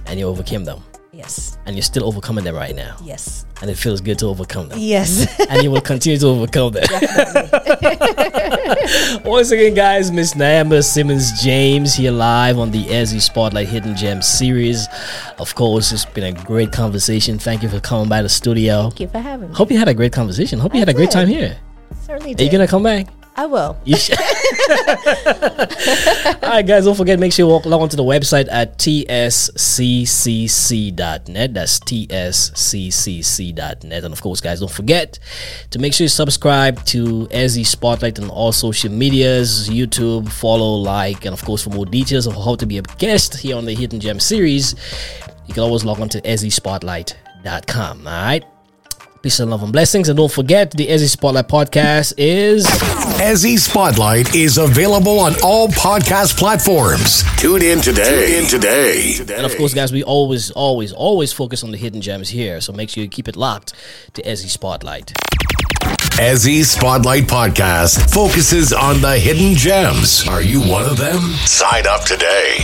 And 0.06 0.18
you 0.18 0.26
overcame 0.26 0.64
them. 0.64 0.82
Yes. 1.12 1.58
And 1.66 1.74
you're 1.74 1.82
still 1.82 2.04
overcoming 2.04 2.44
them 2.44 2.54
right 2.54 2.74
now. 2.74 2.96
Yes. 3.02 3.44
And 3.60 3.70
it 3.70 3.76
feels 3.76 4.00
good 4.00 4.18
to 4.20 4.26
overcome 4.26 4.68
them. 4.68 4.78
Yes. 4.78 5.26
and 5.48 5.62
you 5.62 5.70
will 5.70 5.80
continue 5.80 6.18
to 6.18 6.26
overcome 6.28 6.72
them. 6.72 6.84
Once 9.24 9.50
again, 9.50 9.74
guys, 9.74 10.10
Miss 10.12 10.34
Niamah 10.34 10.84
Simmonds 10.84 11.42
James 11.42 11.94
here 11.94 12.12
live 12.12 12.58
on 12.58 12.70
the 12.70 12.84
Ezzy 12.86 13.20
Spotlight 13.20 13.68
Hidden 13.68 13.96
Gems 13.96 14.26
series. 14.26 14.86
Of 15.38 15.54
course, 15.54 15.92
it's 15.92 16.04
been 16.04 16.24
a 16.24 16.32
great 16.44 16.72
conversation. 16.72 17.38
Thank 17.38 17.62
you 17.62 17.68
for 17.68 17.80
coming 17.80 18.08
by 18.08 18.22
the 18.22 18.28
studio. 18.28 18.82
Thank 18.90 19.00
you 19.00 19.08
for 19.08 19.18
having 19.18 19.50
me. 19.50 19.54
Hope 19.54 19.70
you 19.70 19.78
had 19.78 19.88
a 19.88 19.94
great 19.94 20.12
conversation. 20.12 20.58
Hope 20.60 20.72
you 20.74 20.78
I 20.78 20.80
had 20.80 20.86
did. 20.86 20.96
a 20.96 20.98
great 20.98 21.10
time 21.10 21.28
here. 21.28 21.58
Certainly 22.02 22.34
did. 22.34 22.40
Are 22.40 22.44
you 22.44 22.50
going 22.52 22.66
to 22.66 22.70
come 22.70 22.82
back? 22.84 23.08
I 23.36 23.46
will. 23.46 23.78
All 26.42 26.50
right, 26.50 26.66
guys, 26.66 26.84
don't 26.84 26.96
forget, 26.96 27.18
make 27.18 27.32
sure 27.32 27.46
you 27.46 27.50
walk 27.50 27.64
along 27.64 27.82
onto 27.82 27.96
the 27.96 28.04
website 28.04 28.48
at 28.50 28.76
tsccc.net. 28.78 29.24
That's 31.54 31.80
tsccc.net. 31.80 32.44
And 34.04 34.12
of 34.12 34.20
course, 34.20 34.40
guys, 34.40 34.60
don't 34.60 34.70
forget 34.70 35.18
to 35.70 35.78
make 35.78 35.94
sure 35.94 36.04
you 36.04 36.08
subscribe 36.08 36.84
to 36.86 37.28
Ezzy 37.28 37.64
Spotlight 37.64 38.18
on 38.20 38.28
all 38.30 38.52
social 38.52 38.90
medias, 38.90 39.68
YouTube, 39.70 40.28
follow, 40.28 40.74
like, 40.74 41.24
and 41.24 41.32
of 41.32 41.44
course, 41.44 41.62
for 41.62 41.70
more 41.70 41.86
details 41.86 42.26
of 42.26 42.34
how 42.34 42.56
to 42.56 42.66
be 42.66 42.78
a 42.78 42.82
guest 42.82 43.36
here 43.36 43.56
on 43.56 43.64
the 43.64 43.74
Hidden 43.74 44.00
Gem 44.00 44.20
series, 44.20 44.74
you 45.46 45.54
can 45.54 45.62
always 45.62 45.84
log 45.84 46.00
on 46.00 46.08
to 46.10 46.20
ezzyspotlight.com. 46.20 48.06
All 48.06 48.12
right. 48.12 48.44
Peace 49.22 49.38
and 49.40 49.50
love 49.50 49.62
and 49.62 49.72
blessings. 49.72 50.08
And 50.08 50.16
don't 50.16 50.32
forget, 50.32 50.70
the 50.70 50.86
Ezzy 50.86 51.08
Spotlight 51.08 51.48
podcast 51.48 52.14
is. 52.16 52.66
Ezzy 53.20 53.58
Spotlight 53.58 54.34
is 54.34 54.56
available 54.56 55.20
on 55.20 55.34
all 55.44 55.68
podcast 55.68 56.38
platforms. 56.38 57.22
Tune 57.36 57.60
in 57.60 57.82
today. 57.82 58.28
Tune 58.28 58.44
in 58.44 58.48
today. 58.48 59.14
And 59.36 59.44
of 59.44 59.54
course, 59.58 59.74
guys, 59.74 59.92
we 59.92 60.02
always, 60.02 60.50
always, 60.52 60.90
always 60.90 61.30
focus 61.30 61.62
on 61.62 61.70
the 61.70 61.76
hidden 61.76 62.00
gems 62.00 62.30
here. 62.30 62.62
So 62.62 62.72
make 62.72 62.88
sure 62.88 63.02
you 63.02 63.10
keep 63.10 63.28
it 63.28 63.36
locked 63.36 63.74
to 64.14 64.22
Ezzy 64.22 64.48
Spotlight. 64.48 65.12
Ezzy 66.16 66.64
Spotlight 66.64 67.24
Podcast 67.24 68.10
focuses 68.10 68.72
on 68.72 69.02
the 69.02 69.18
hidden 69.18 69.54
gems. 69.54 70.26
Are 70.26 70.40
you 70.40 70.62
one 70.62 70.86
of 70.86 70.96
them? 70.96 71.20
Sign 71.44 71.86
up 71.86 72.04
today. 72.04 72.56